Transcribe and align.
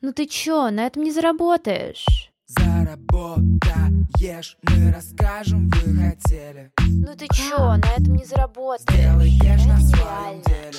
Ну 0.00 0.12
ты 0.12 0.26
чё, 0.26 0.70
на 0.70 0.86
этом 0.86 1.02
не 1.02 1.10
заработаешь. 1.10 2.06
Заработаешь, 2.46 4.56
мы 4.62 4.92
расскажем, 4.92 5.68
вы 5.68 5.96
хотели 5.96 6.70
Ну 6.78 7.16
ты 7.16 7.26
чё, 7.34 7.74
на 7.76 7.84
этом 7.96 8.14
не 8.14 8.24
заработаешь. 8.24 8.86
Сделаешь 8.88 9.40
Это 9.42 9.66
на 9.66 9.80
своем 9.80 10.40
деле 10.46 10.78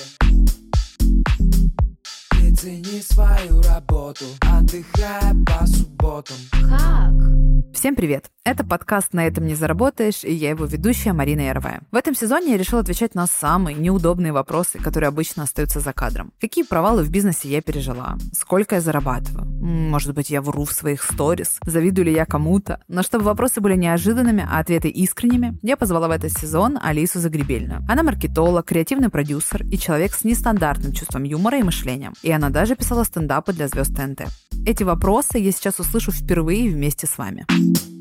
Ты 2.30 2.54
цени 2.56 3.02
свою 3.02 3.60
работу 3.62 4.24
Отдыхая 4.40 5.34
по 5.46 5.66
субботам 5.66 6.38
Как? 6.50 7.29
Всем 7.72 7.94
привет! 7.94 8.30
Это 8.42 8.64
подкаст 8.64 9.12
«На 9.12 9.26
этом 9.26 9.46
не 9.46 9.54
заработаешь» 9.54 10.24
и 10.24 10.32
я 10.32 10.50
его 10.50 10.64
ведущая 10.64 11.12
Марина 11.12 11.42
Яровая. 11.42 11.82
В 11.92 11.96
этом 11.96 12.14
сезоне 12.14 12.52
я 12.52 12.56
решила 12.56 12.80
отвечать 12.80 13.14
на 13.14 13.26
самые 13.26 13.76
неудобные 13.76 14.32
вопросы, 14.32 14.78
которые 14.78 15.08
обычно 15.08 15.44
остаются 15.44 15.78
за 15.78 15.92
кадром. 15.92 16.32
Какие 16.40 16.64
провалы 16.64 17.04
в 17.04 17.10
бизнесе 17.10 17.48
я 17.48 17.62
пережила? 17.62 18.16
Сколько 18.32 18.74
я 18.76 18.80
зарабатываю? 18.80 19.46
Может 19.46 20.14
быть, 20.14 20.30
я 20.30 20.42
вру 20.42 20.64
в 20.64 20.72
своих 20.72 21.02
сторис? 21.02 21.58
Завидую 21.64 22.06
ли 22.06 22.12
я 22.12 22.24
кому-то? 22.24 22.80
Но 22.88 23.02
чтобы 23.02 23.24
вопросы 23.24 23.60
были 23.60 23.76
неожиданными, 23.76 24.46
а 24.50 24.58
ответы 24.58 24.88
искренними, 24.88 25.56
я 25.62 25.76
позвала 25.76 26.08
в 26.08 26.12
этот 26.12 26.32
сезон 26.32 26.78
Алису 26.82 27.20
Загребельную. 27.20 27.84
Она 27.88 28.02
маркетолог, 28.02 28.66
креативный 28.66 29.10
продюсер 29.10 29.64
и 29.64 29.78
человек 29.78 30.14
с 30.14 30.24
нестандартным 30.24 30.92
чувством 30.92 31.22
юмора 31.22 31.58
и 31.58 31.62
мышлением. 31.62 32.14
И 32.22 32.32
она 32.32 32.50
даже 32.50 32.74
писала 32.74 33.04
стендапы 33.04 33.52
для 33.52 33.68
звезд 33.68 33.94
ТНТ. 33.94 34.22
Эти 34.66 34.82
вопросы 34.82 35.38
я 35.38 35.52
сейчас 35.52 35.78
услышу 35.78 36.10
впервые 36.12 36.70
вместе 36.70 37.06
с 37.06 37.16
вами. 37.16 37.46
you 37.60 37.99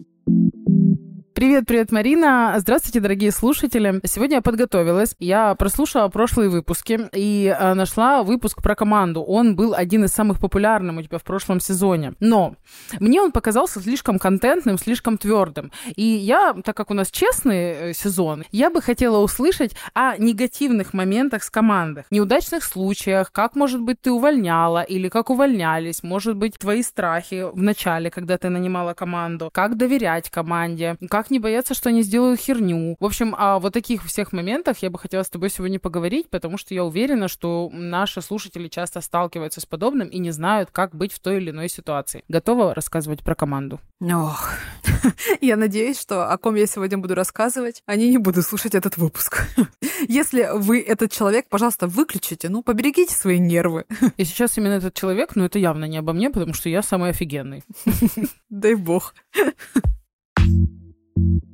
Привет, 1.39 1.67
привет, 1.67 1.93
Марина. 1.93 2.53
Здравствуйте, 2.57 2.99
дорогие 2.99 3.31
слушатели. 3.31 4.01
Сегодня 4.03 4.35
я 4.35 4.41
подготовилась. 4.41 5.15
Я 5.19 5.55
прослушала 5.55 6.09
прошлые 6.09 6.49
выпуски 6.49 6.99
и 7.13 7.55
э, 7.57 7.73
нашла 7.75 8.23
выпуск 8.23 8.61
про 8.61 8.75
команду. 8.75 9.21
Он 9.21 9.55
был 9.55 9.73
один 9.73 10.03
из 10.03 10.11
самых 10.11 10.41
популярных 10.41 10.97
у 10.97 11.01
тебя 11.01 11.17
в 11.17 11.23
прошлом 11.23 11.61
сезоне. 11.61 12.15
Но 12.19 12.55
мне 12.99 13.21
он 13.21 13.31
показался 13.31 13.79
слишком 13.79 14.19
контентным, 14.19 14.77
слишком 14.77 15.17
твердым. 15.17 15.71
И 15.95 16.03
я, 16.03 16.55
так 16.61 16.75
как 16.75 16.91
у 16.91 16.93
нас 16.93 17.09
честный 17.09 17.55
э, 17.55 17.93
сезон, 17.93 18.43
я 18.51 18.69
бы 18.69 18.81
хотела 18.81 19.19
услышать 19.19 19.77
о 19.93 20.17
негативных 20.17 20.93
моментах 20.93 21.43
с 21.43 21.49
командой. 21.49 22.03
Неудачных 22.11 22.65
случаях, 22.65 23.31
как, 23.31 23.55
может 23.55 23.79
быть, 23.79 24.01
ты 24.01 24.11
увольняла 24.11 24.81
или 24.81 25.07
как 25.07 25.29
увольнялись, 25.29 26.03
может 26.03 26.35
быть, 26.35 26.59
твои 26.59 26.83
страхи 26.83 27.49
в 27.49 27.61
начале, 27.63 28.11
когда 28.11 28.37
ты 28.37 28.49
нанимала 28.49 28.93
команду, 28.93 29.49
как 29.53 29.77
доверять 29.77 30.29
команде, 30.29 30.97
как 31.09 31.28
не 31.29 31.39
бояться, 31.39 31.73
что 31.73 31.89
они 31.89 32.01
сделают 32.03 32.39
херню. 32.39 32.95
В 32.99 33.05
общем, 33.05 33.35
о 33.37 33.59
вот 33.59 33.73
таких 33.73 34.05
всех 34.05 34.31
моментах 34.33 34.77
я 34.79 34.89
бы 34.89 34.99
хотела 34.99 35.23
с 35.23 35.29
тобой 35.29 35.49
сегодня 35.49 35.79
поговорить, 35.79 36.29
потому 36.29 36.57
что 36.57 36.73
я 36.73 36.83
уверена, 36.83 37.27
что 37.27 37.69
наши 37.71 38.21
слушатели 38.21 38.67
часто 38.67 39.01
сталкиваются 39.01 39.61
с 39.61 39.65
подобным 39.65 40.07
и 40.07 40.19
не 40.19 40.31
знают, 40.31 40.69
как 40.71 40.95
быть 40.95 41.13
в 41.13 41.19
той 41.19 41.37
или 41.37 41.51
иной 41.51 41.69
ситуации. 41.69 42.23
Готова 42.27 42.73
рассказывать 42.73 43.23
про 43.23 43.35
команду? 43.35 43.79
Ох, 44.01 44.49
я 45.41 45.57
надеюсь, 45.57 45.99
что 45.99 46.31
о 46.31 46.37
ком 46.37 46.55
я 46.55 46.65
сегодня 46.65 46.97
буду 46.97 47.15
рассказывать, 47.15 47.83
они 47.85 48.09
не 48.09 48.17
будут 48.17 48.45
слушать 48.45 48.75
этот 48.75 48.97
выпуск. 48.97 49.47
Если 50.07 50.47
вы 50.53 50.81
этот 50.81 51.11
человек, 51.11 51.47
пожалуйста, 51.49 51.87
выключите, 51.87 52.49
ну, 52.49 52.63
поберегите 52.63 53.13
свои 53.13 53.39
нервы. 53.39 53.85
И 54.17 54.23
сейчас 54.23 54.57
именно 54.57 54.73
этот 54.73 54.93
человек, 54.93 55.35
ну 55.35 55.45
это 55.45 55.59
явно 55.59 55.85
не 55.85 55.97
обо 55.97 56.13
мне, 56.13 56.29
потому 56.29 56.53
что 56.53 56.69
я 56.69 56.81
самый 56.81 57.09
офигенный. 57.09 57.63
Дай 58.49 58.75
бог. 58.75 59.13
thank 61.19 61.43
you 61.43 61.48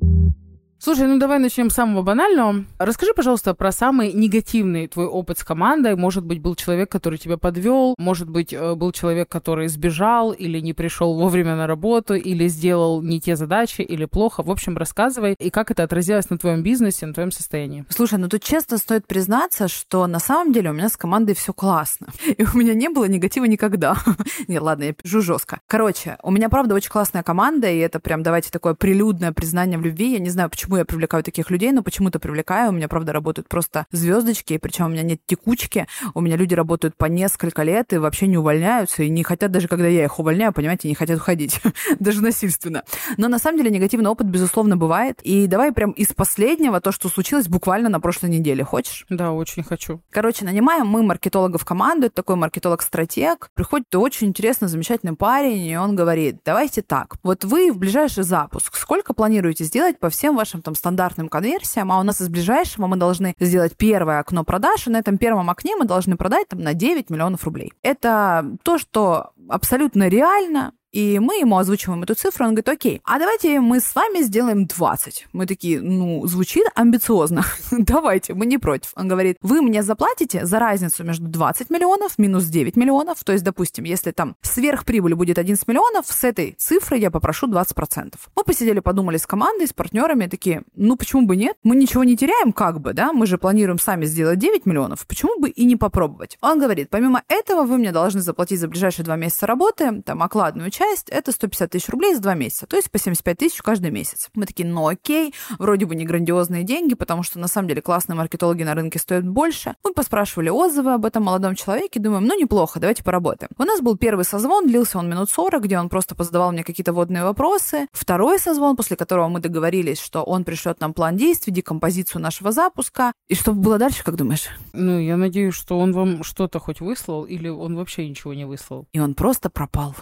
Слушай, 0.85 1.07
ну 1.07 1.17
давай 1.17 1.39
начнем 1.39 1.71
с 1.71 1.73
самого 1.73 2.03
банального. 2.03 2.63
Расскажи, 2.77 3.11
пожалуйста, 3.15 3.55
про 3.55 3.71
самый 3.71 4.13
негативный 4.13 4.85
твой 4.85 5.07
опыт 5.07 5.39
с 5.39 5.43
командой. 5.43 5.95
Может 5.95 6.23
быть, 6.23 6.39
был 6.39 6.53
человек, 6.53 6.91
который 6.91 7.17
тебя 7.17 7.37
подвел, 7.37 7.95
может 7.97 8.29
быть, 8.29 8.53
э, 8.53 8.75
был 8.75 8.91
человек, 8.91 9.27
который 9.27 9.67
сбежал 9.67 10.31
или 10.31 10.59
не 10.59 10.73
пришел 10.73 11.15
вовремя 11.15 11.55
на 11.55 11.65
работу, 11.65 12.13
или 12.13 12.47
сделал 12.47 13.01
не 13.01 13.19
те 13.19 13.35
задачи, 13.35 13.81
или 13.81 14.05
плохо. 14.05 14.43
В 14.43 14.51
общем, 14.51 14.77
рассказывай, 14.77 15.33
и 15.39 15.49
как 15.49 15.71
это 15.71 15.81
отразилось 15.81 16.29
на 16.29 16.37
твоем 16.37 16.61
бизнесе, 16.61 17.07
на 17.07 17.15
твоем 17.15 17.31
состоянии. 17.31 17.83
Слушай, 17.89 18.19
ну 18.19 18.29
тут 18.29 18.43
честно 18.43 18.77
стоит 18.77 19.07
признаться, 19.07 19.67
что 19.67 20.05
на 20.05 20.19
самом 20.19 20.53
деле 20.53 20.69
у 20.69 20.73
меня 20.73 20.89
с 20.89 20.97
командой 20.97 21.33
все 21.33 21.51
классно. 21.51 22.09
И 22.37 22.43
у 22.43 22.55
меня 22.55 22.75
не 22.75 22.89
было 22.89 23.05
негатива 23.05 23.45
никогда. 23.45 23.97
Не, 24.47 24.59
ладно, 24.59 24.83
я 24.83 24.93
пишу 24.93 25.21
жестко. 25.21 25.61
Короче, 25.65 26.17
у 26.21 26.29
меня, 26.29 26.47
правда, 26.47 26.75
очень 26.75 26.91
классная 26.91 27.23
команда, 27.23 27.71
и 27.71 27.79
это 27.79 27.99
прям, 27.99 28.21
давайте, 28.21 28.51
такое 28.51 28.75
прилюдное 28.75 29.31
признание 29.31 29.79
в 29.79 29.81
любви. 29.81 30.13
Я 30.13 30.19
не 30.19 30.29
знаю, 30.29 30.51
почему 30.51 30.74
я 30.77 30.85
привлекаю 30.85 31.23
таких 31.23 31.49
людей, 31.51 31.71
но 31.71 31.83
почему-то 31.83 32.19
привлекаю. 32.19 32.69
У 32.69 32.73
меня, 32.73 32.87
правда, 32.87 33.13
работают 33.13 33.47
просто 33.47 33.85
звездочки, 33.91 34.57
причем 34.57 34.85
у 34.85 34.89
меня 34.89 35.03
нет 35.03 35.19
текучки. 35.25 35.87
У 36.13 36.21
меня 36.21 36.35
люди 36.35 36.53
работают 36.53 36.95
по 36.95 37.05
несколько 37.05 37.63
лет 37.63 37.93
и 37.93 37.97
вообще 37.97 38.27
не 38.27 38.37
увольняются, 38.37 39.03
и 39.03 39.09
не 39.09 39.23
хотят 39.23 39.51
даже, 39.51 39.67
когда 39.67 39.87
я 39.87 40.05
их 40.05 40.19
увольняю, 40.19 40.53
понимаете, 40.53 40.87
не 40.87 40.95
хотят 40.95 41.19
уходить. 41.19 41.61
даже 41.99 42.21
насильственно. 42.21 42.83
Но 43.17 43.27
на 43.27 43.39
самом 43.39 43.57
деле 43.57 43.71
негативный 43.71 44.09
опыт, 44.09 44.27
безусловно, 44.27 44.77
бывает. 44.77 45.19
И 45.23 45.47
давай 45.47 45.71
прям 45.71 45.91
из 45.91 46.13
последнего 46.13 46.79
то, 46.81 46.91
что 46.91 47.09
случилось 47.09 47.47
буквально 47.47 47.89
на 47.89 47.99
прошлой 47.99 48.29
неделе. 48.29 48.63
Хочешь? 48.63 49.05
Да, 49.09 49.31
очень 49.31 49.63
хочу. 49.63 50.01
Короче, 50.09 50.45
нанимаем 50.45 50.87
мы 50.87 51.03
маркетолога 51.03 51.57
в 51.57 51.65
команду, 51.65 52.07
это 52.07 52.15
такой 52.15 52.35
маркетолог-стратег. 52.35 53.49
Приходит 53.53 53.93
очень 53.95 54.27
интересный, 54.27 54.67
замечательный 54.67 55.15
парень, 55.15 55.65
и 55.65 55.77
он 55.77 55.95
говорит, 55.95 56.37
давайте 56.45 56.81
так, 56.81 57.15
вот 57.23 57.43
вы 57.43 57.71
в 57.71 57.77
ближайший 57.77 58.23
запуск 58.23 58.75
сколько 58.75 59.13
планируете 59.13 59.63
сделать 59.63 59.99
по 59.99 60.09
всем 60.09 60.35
вашим 60.35 60.61
там 60.65 60.75
стандартным 60.75 61.29
конверсиям, 61.29 61.91
а 61.91 61.99
у 61.99 62.03
нас 62.03 62.19
из 62.19 62.27
ближайшего 62.27 62.87
мы 62.87 62.97
должны 62.97 63.33
сделать 63.39 63.77
первое 63.77 64.19
окно 64.19 64.43
продаж, 64.43 64.87
и 64.87 64.89
на 64.89 64.97
этом 64.97 65.17
первом 65.17 65.49
окне 65.49 65.75
мы 65.77 65.85
должны 65.85 66.17
продать 66.17 66.49
там 66.49 66.59
на 66.59 66.73
9 66.73 67.09
миллионов 67.09 67.45
рублей. 67.45 67.71
Это 67.81 68.45
то, 68.63 68.77
что 68.77 69.31
абсолютно 69.47 70.07
реально, 70.07 70.73
и 70.95 71.19
мы 71.19 71.35
ему 71.39 71.57
озвучиваем 71.57 72.03
эту 72.03 72.15
цифру, 72.15 72.45
он 72.45 72.51
говорит, 72.51 72.69
окей, 72.69 73.01
а 73.03 73.19
давайте 73.19 73.59
мы 73.59 73.81
с 73.81 73.93
вами 73.95 74.21
сделаем 74.21 74.65
20. 74.65 75.27
Мы 75.33 75.45
такие, 75.45 75.81
ну, 75.81 76.25
звучит 76.25 76.65
амбициозно. 76.73 77.43
давайте, 77.71 78.33
мы 78.33 78.45
не 78.45 78.57
против. 78.57 78.93
Он 78.95 79.09
говорит, 79.09 79.35
вы 79.41 79.61
мне 79.61 79.83
заплатите 79.83 80.45
за 80.45 80.57
разницу 80.57 81.03
между 81.03 81.27
20 81.27 81.69
миллионов 81.69 82.17
минус 82.17 82.45
9 82.45 82.77
миллионов. 82.77 83.21
То 83.25 83.33
есть, 83.33 83.43
допустим, 83.43 83.83
если 83.83 84.11
там 84.11 84.37
сверхприбыль 84.41 85.15
будет 85.15 85.37
11 85.37 85.67
миллионов, 85.67 86.05
с 86.07 86.23
этой 86.23 86.55
цифры 86.57 86.97
я 86.97 87.11
попрошу 87.11 87.51
20%. 87.51 88.13
Мы 88.33 88.43
посидели, 88.45 88.79
подумали 88.79 89.17
с 89.17 89.27
командой, 89.27 89.67
с 89.67 89.73
партнерами, 89.73 90.27
такие, 90.27 90.63
ну, 90.77 90.95
почему 90.95 91.25
бы 91.25 91.35
нет? 91.35 91.57
Мы 91.63 91.75
ничего 91.75 92.05
не 92.05 92.15
теряем, 92.15 92.53
как 92.53 92.79
бы, 92.79 92.93
да? 92.93 93.11
Мы 93.11 93.25
же 93.25 93.37
планируем 93.37 93.79
сами 93.79 94.05
сделать 94.05 94.39
9 94.39 94.65
миллионов. 94.65 95.05
Почему 95.07 95.41
бы 95.41 95.49
и 95.49 95.65
не 95.65 95.75
попробовать? 95.75 96.37
Он 96.39 96.57
говорит, 96.57 96.89
помимо 96.89 97.21
этого 97.27 97.63
вы 97.63 97.79
мне 97.79 97.91
должны 97.91 98.21
заплатить 98.21 98.61
за 98.61 98.69
ближайшие 98.69 99.03
два 99.03 99.17
месяца 99.17 99.45
работы, 99.45 100.01
там, 100.01 100.23
окладную 100.23 100.71
часть, 100.71 100.84
это 101.09 101.31
150 101.31 101.71
тысяч 101.71 101.89
рублей 101.89 102.15
за 102.15 102.21
два 102.21 102.33
месяца, 102.35 102.67
то 102.67 102.75
есть 102.75 102.91
по 102.91 102.99
75 102.99 103.37
тысяч 103.37 103.61
каждый 103.61 103.91
месяц. 103.91 104.29
Мы 104.33 104.45
такие, 104.45 104.67
ну 104.67 104.87
окей, 104.87 105.33
вроде 105.59 105.85
бы 105.85 105.95
не 105.95 106.05
грандиозные 106.05 106.63
деньги, 106.63 106.95
потому 106.95 107.23
что 107.23 107.39
на 107.39 107.47
самом 107.47 107.67
деле 107.67 107.81
классные 107.81 108.15
маркетологи 108.15 108.63
на 108.63 108.75
рынке 108.75 108.99
стоят 108.99 109.27
больше. 109.27 109.75
Мы 109.83 109.93
поспрашивали 109.93 110.49
отзывы 110.49 110.93
об 110.93 111.05
этом 111.05 111.23
молодом 111.23 111.55
человеке, 111.55 111.99
думаем, 111.99 112.25
ну 112.25 112.39
неплохо, 112.39 112.79
давайте 112.79 113.03
поработаем. 113.03 113.51
У 113.57 113.63
нас 113.63 113.81
был 113.81 113.97
первый 113.97 114.25
созвон, 114.25 114.67
длился 114.67 114.99
он 114.99 115.09
минут 115.09 115.29
40, 115.29 115.63
где 115.63 115.79
он 115.79 115.89
просто 115.89 116.15
позадавал 116.15 116.51
мне 116.51 116.63
какие-то 116.63 116.93
водные 116.93 117.23
вопросы. 117.23 117.87
Второй 117.91 118.39
созвон, 118.39 118.75
после 118.75 118.95
которого 118.95 119.27
мы 119.27 119.39
договорились, 119.39 119.99
что 119.99 120.23
он 120.23 120.43
пришлет 120.43 120.79
нам 120.79 120.93
план 120.93 121.17
действий, 121.17 121.53
декомпозицию 121.53 122.21
нашего 122.21 122.51
запуска. 122.51 123.13
И 123.27 123.35
что 123.35 123.53
было 123.53 123.77
дальше, 123.77 124.03
как 124.03 124.15
думаешь? 124.15 124.49
Ну, 124.73 124.99
я 124.99 125.17
надеюсь, 125.17 125.55
что 125.55 125.79
он 125.79 125.93
вам 125.93 126.23
что-то 126.23 126.59
хоть 126.59 126.81
выслал, 126.81 127.25
или 127.25 127.47
он 127.47 127.75
вообще 127.75 128.07
ничего 128.07 128.33
не 128.33 128.45
выслал. 128.45 128.87
И 128.93 128.99
он 128.99 129.15
просто 129.15 129.49
пропал. 129.49 129.95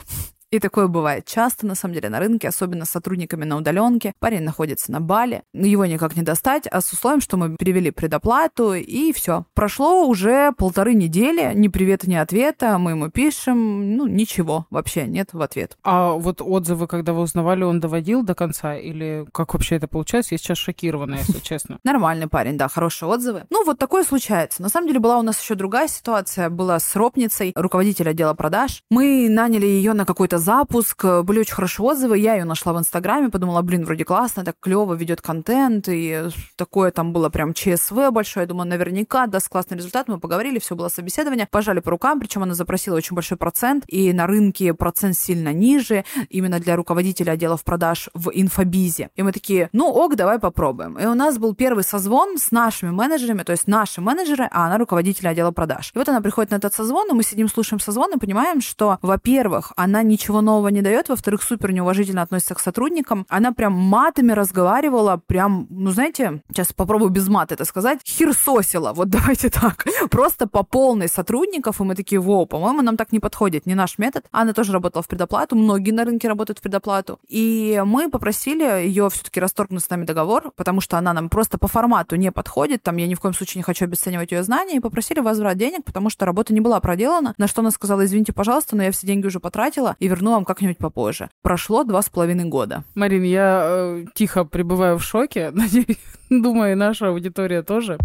И 0.54 0.60
такое 0.60 0.86
бывает 0.86 1.26
часто, 1.26 1.66
на 1.66 1.74
самом 1.74 1.96
деле, 1.96 2.10
на 2.10 2.20
рынке, 2.20 2.48
особенно 2.48 2.86
с 2.86 2.92
сотрудниками 2.92 3.44
на 3.44 3.58
удаленке. 3.58 4.14
Парень 4.20 4.44
находится 4.44 4.92
на 4.92 5.02
Бали, 5.02 5.42
но 5.52 5.66
его 5.66 5.84
никак 5.88 6.16
не 6.16 6.22
достать, 6.22 6.68
а 6.68 6.80
с 6.80 6.94
условием, 6.94 7.22
что 7.22 7.38
мы 7.38 7.58
перевели 7.58 7.90
предоплату, 7.90 8.76
и 8.76 9.12
все. 9.14 9.46
Прошло 9.56 10.06
уже 10.06 10.52
полторы 10.52 10.94
недели, 10.94 11.54
ни 11.56 11.70
привета, 11.70 12.08
ни 12.08 12.14
ответа, 12.14 12.78
мы 12.78 12.92
ему 12.92 13.10
пишем, 13.10 13.98
ну, 13.98 14.06
ничего 14.06 14.68
вообще 14.70 15.08
нет 15.08 15.34
в 15.34 15.42
ответ. 15.42 15.76
А 15.82 16.12
вот 16.12 16.40
отзывы, 16.40 16.86
когда 16.86 17.14
вы 17.14 17.22
узнавали, 17.22 17.64
он 17.64 17.80
доводил 17.80 18.22
до 18.22 18.36
конца? 18.36 18.76
Или 18.76 19.26
как 19.32 19.56
вообще 19.56 19.78
это 19.78 19.88
получается? 19.88 20.36
Я 20.36 20.38
сейчас 20.38 20.60
шокирована, 20.60 21.16
если 21.16 21.40
честно. 21.42 21.80
Нормальный 21.84 22.28
парень, 22.28 22.60
да, 22.60 22.68
хорошие 22.68 23.10
отзывы. 23.10 23.46
Ну, 23.50 23.66
вот 23.66 23.80
такое 23.80 24.04
случается. 24.04 24.62
На 24.62 24.70
самом 24.70 24.86
деле 24.86 25.00
была 25.00 25.18
у 25.18 25.24
нас 25.24 25.42
еще 25.42 25.56
другая 25.56 25.88
ситуация, 25.88 26.52
была 26.52 26.78
с 26.78 26.96
ропницей, 26.96 27.54
руководитель 27.56 28.08
отдела 28.08 28.36
продаж. 28.36 28.84
Мы 28.92 29.28
наняли 29.28 29.66
ее 29.66 29.94
на 29.94 30.06
какой-то 30.06 30.43
запуск, 30.44 31.06
э, 31.06 31.24
были 31.24 31.40
очень 31.40 31.54
хорошие 31.54 31.86
отзывы, 31.86 32.18
я 32.18 32.36
ее 32.36 32.46
нашла 32.46 32.74
в 32.74 32.80
Инстаграме, 32.80 33.30
подумала, 33.30 33.62
блин, 33.62 33.86
вроде 33.86 34.06
классно, 34.06 34.44
так 34.44 34.56
клево 34.60 34.94
ведет 34.94 35.22
контент, 35.22 35.88
и 35.88 36.30
такое 36.56 36.92
там 36.92 37.14
было 37.14 37.30
прям 37.30 37.54
ЧСВ 37.54 38.12
большое, 38.12 38.44
я 38.44 38.48
думаю, 38.48 38.68
наверняка 38.68 39.26
даст 39.28 39.50
классный 39.50 39.78
результат, 39.78 40.08
мы 40.08 40.20
поговорили, 40.20 40.60
все 40.60 40.76
было 40.76 40.90
собеседование, 40.90 41.48
пожали 41.50 41.80
по 41.80 41.92
рукам, 41.92 42.20
причем 42.20 42.44
она 42.44 42.54
запросила 42.54 42.98
очень 42.98 43.16
большой 43.16 43.38
процент, 43.38 43.86
и 43.88 44.14
на 44.14 44.28
рынке 44.28 44.74
процент 44.74 45.18
сильно 45.18 45.54
ниже, 45.54 46.04
именно 46.30 46.60
для 46.60 46.76
руководителя 46.76 47.32
отделов 47.32 47.64
продаж 47.64 48.10
в 48.14 48.30
инфобизе. 48.34 49.10
И 49.16 49.24
мы 49.24 49.32
такие, 49.32 49.70
ну 49.74 49.88
ок, 49.88 50.16
давай 50.16 50.40
попробуем. 50.40 51.00
И 51.00 51.06
у 51.06 51.14
нас 51.14 51.38
был 51.38 51.56
первый 51.56 51.84
созвон 51.84 52.38
с 52.38 52.52
нашими 52.52 52.92
менеджерами, 52.92 53.44
то 53.44 53.52
есть 53.52 53.68
наши 53.68 54.02
менеджеры, 54.02 54.48
а 54.52 54.68
она 54.68 54.78
руководитель 54.78 55.28
отдела 55.28 55.52
продаж. 55.52 55.92
И 55.96 55.98
вот 55.98 56.10
она 56.10 56.22
приходит 56.22 56.52
на 56.52 56.56
этот 56.56 56.74
созвон, 56.74 57.10
и 57.10 57.14
мы 57.14 57.24
сидим, 57.24 57.48
слушаем 57.48 57.80
созвон 57.80 58.14
и 58.14 58.20
понимаем, 58.20 58.62
что, 58.62 58.98
во-первых, 59.02 59.72
она 59.76 60.04
ничего 60.04 60.33
нового 60.42 60.70
не 60.70 60.82
дает, 60.82 61.10
во-вторых, 61.10 61.44
супер 61.44 61.72
неуважительно 61.72 62.22
относится 62.22 62.56
к 62.56 62.60
сотрудникам. 62.60 63.26
Она 63.30 63.52
прям 63.52 63.74
матами 63.74 64.32
разговаривала, 64.32 65.22
прям, 65.26 65.68
ну 65.70 65.92
знаете, 65.92 66.42
сейчас 66.50 66.74
попробую 66.74 67.10
без 67.12 67.28
мата 67.28 67.54
это 67.56 67.66
сказать, 67.66 68.00
херсосила, 68.06 68.94
вот 68.94 69.10
давайте 69.10 69.50
так, 69.50 69.86
просто 70.10 70.48
по 70.48 70.64
полной 70.64 71.08
сотрудников, 71.08 71.80
и 71.80 71.84
мы 71.84 71.96
такие, 71.96 72.20
воу, 72.20 72.46
по-моему, 72.46 72.82
нам 72.82 72.98
так 72.98 73.12
не 73.12 73.20
подходит, 73.20 73.66
не 73.66 73.76
наш 73.76 73.98
метод. 73.98 74.26
Она 74.32 74.54
тоже 74.54 74.74
работала 74.74 75.04
в 75.04 75.08
предоплату, 75.08 75.56
многие 75.56 75.92
на 75.92 76.06
рынке 76.06 76.28
работают 76.28 76.60
в 76.60 76.62
предоплату. 76.62 77.20
И 77.28 77.82
мы 77.86 78.10
попросили 78.10 78.64
ее 78.86 79.10
все-таки 79.10 79.40
расторгнуть 79.40 79.84
с 79.84 79.90
нами 79.90 80.06
договор, 80.06 80.52
потому 80.56 80.82
что 80.82 80.98
она 80.98 81.14
нам 81.14 81.30
просто 81.30 81.58
по 81.58 81.68
формату 81.68 82.16
не 82.16 82.32
подходит, 82.32 82.84
там 82.84 82.98
я 82.98 83.08
ни 83.08 83.16
в 83.16 83.20
коем 83.20 83.34
случае 83.34 83.60
не 83.60 83.64
хочу 83.64 83.86
обесценивать 83.86 84.32
ее 84.32 84.44
знания, 84.44 84.78
и 84.78 84.80
попросили 84.80 85.20
возврат 85.20 85.58
денег, 85.58 85.84
потому 85.84 86.10
что 86.10 86.26
работа 86.26 86.54
не 86.54 86.62
была 86.62 86.80
проделана, 86.80 87.34
на 87.38 87.48
что 87.48 87.62
она 87.62 87.72
сказала, 87.72 88.06
извините, 88.06 88.34
пожалуйста, 88.34 88.76
но 88.76 88.84
я 88.84 88.92
все 88.92 89.08
деньги 89.08 89.28
уже 89.28 89.40
потратила 89.40 89.96
и 90.00 90.10
верну 90.14 90.32
вам 90.32 90.46
как-нибудь 90.46 90.78
попозже. 90.78 91.30
Прошло 91.42 91.84
два 91.84 92.02
с 92.02 92.10
половиной 92.10 92.46
года. 92.46 92.84
Марин, 92.94 93.24
я 93.24 93.64
э, 93.66 94.06
тихо 94.14 94.46
пребываю 94.46 94.98
в 94.98 95.04
шоке. 95.04 95.52
Надеюсь, 95.54 95.98
думаю, 96.30 96.78
наша 96.78 97.08
аудитория 97.08 97.64
тоже. 97.64 97.98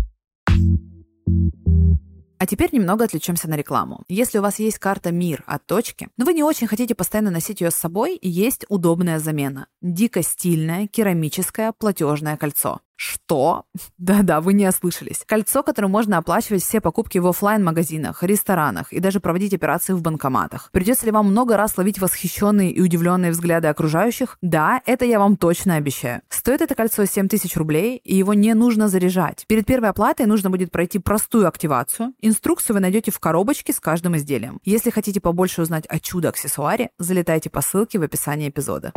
А 2.40 2.46
теперь 2.46 2.70
немного 2.72 3.04
отвлечемся 3.04 3.50
на 3.50 3.56
рекламу. 3.56 4.04
Если 4.08 4.38
у 4.38 4.42
вас 4.42 4.60
есть 4.60 4.78
карта 4.78 5.10
МИР 5.10 5.42
от 5.46 5.66
точки, 5.66 6.08
но 6.16 6.24
вы 6.24 6.34
не 6.34 6.44
очень 6.44 6.68
хотите 6.68 6.94
постоянно 6.94 7.32
носить 7.32 7.60
ее 7.60 7.72
с 7.72 7.74
собой, 7.74 8.16
есть 8.22 8.64
удобная 8.68 9.18
замена. 9.18 9.66
Дико 9.82 10.22
стильное 10.22 10.86
керамическое 10.86 11.72
платежное 11.72 12.36
кольцо. 12.36 12.80
Что? 12.98 13.64
Да-да, 13.98 14.40
вы 14.40 14.54
не 14.54 14.68
ослышались. 14.68 15.22
Кольцо, 15.24 15.62
которым 15.62 15.92
можно 15.92 16.18
оплачивать 16.18 16.62
все 16.62 16.80
покупки 16.80 17.18
в 17.18 17.26
офлайн 17.26 17.64
магазинах 17.64 18.22
ресторанах 18.22 18.92
и 18.92 18.98
даже 18.98 19.20
проводить 19.20 19.54
операции 19.54 19.92
в 19.92 20.02
банкоматах. 20.02 20.70
Придется 20.72 21.06
ли 21.06 21.12
вам 21.12 21.30
много 21.30 21.56
раз 21.56 21.78
ловить 21.78 22.00
восхищенные 22.00 22.72
и 22.72 22.80
удивленные 22.80 23.30
взгляды 23.30 23.68
окружающих? 23.68 24.36
Да, 24.42 24.82
это 24.84 25.04
я 25.04 25.20
вам 25.20 25.36
точно 25.36 25.76
обещаю. 25.76 26.22
Стоит 26.28 26.60
это 26.60 26.74
кольцо 26.74 27.04
7 27.04 27.28
тысяч 27.28 27.56
рублей, 27.56 28.00
и 28.02 28.16
его 28.16 28.34
не 28.34 28.52
нужно 28.54 28.88
заряжать. 28.88 29.44
Перед 29.46 29.64
первой 29.64 29.90
оплатой 29.90 30.26
нужно 30.26 30.50
будет 30.50 30.72
пройти 30.72 30.98
простую 30.98 31.46
активацию. 31.46 32.14
Инструкцию 32.20 32.74
вы 32.74 32.80
найдете 32.80 33.12
в 33.12 33.20
коробочке 33.20 33.72
с 33.72 33.78
каждым 33.78 34.16
изделием. 34.16 34.58
Если 34.64 34.90
хотите 34.90 35.20
побольше 35.20 35.62
узнать 35.62 35.86
о 35.86 36.00
чудо-аксессуаре, 36.00 36.90
залетайте 36.98 37.48
по 37.48 37.60
ссылке 37.60 38.00
в 38.00 38.02
описании 38.02 38.48
эпизода. 38.48 38.92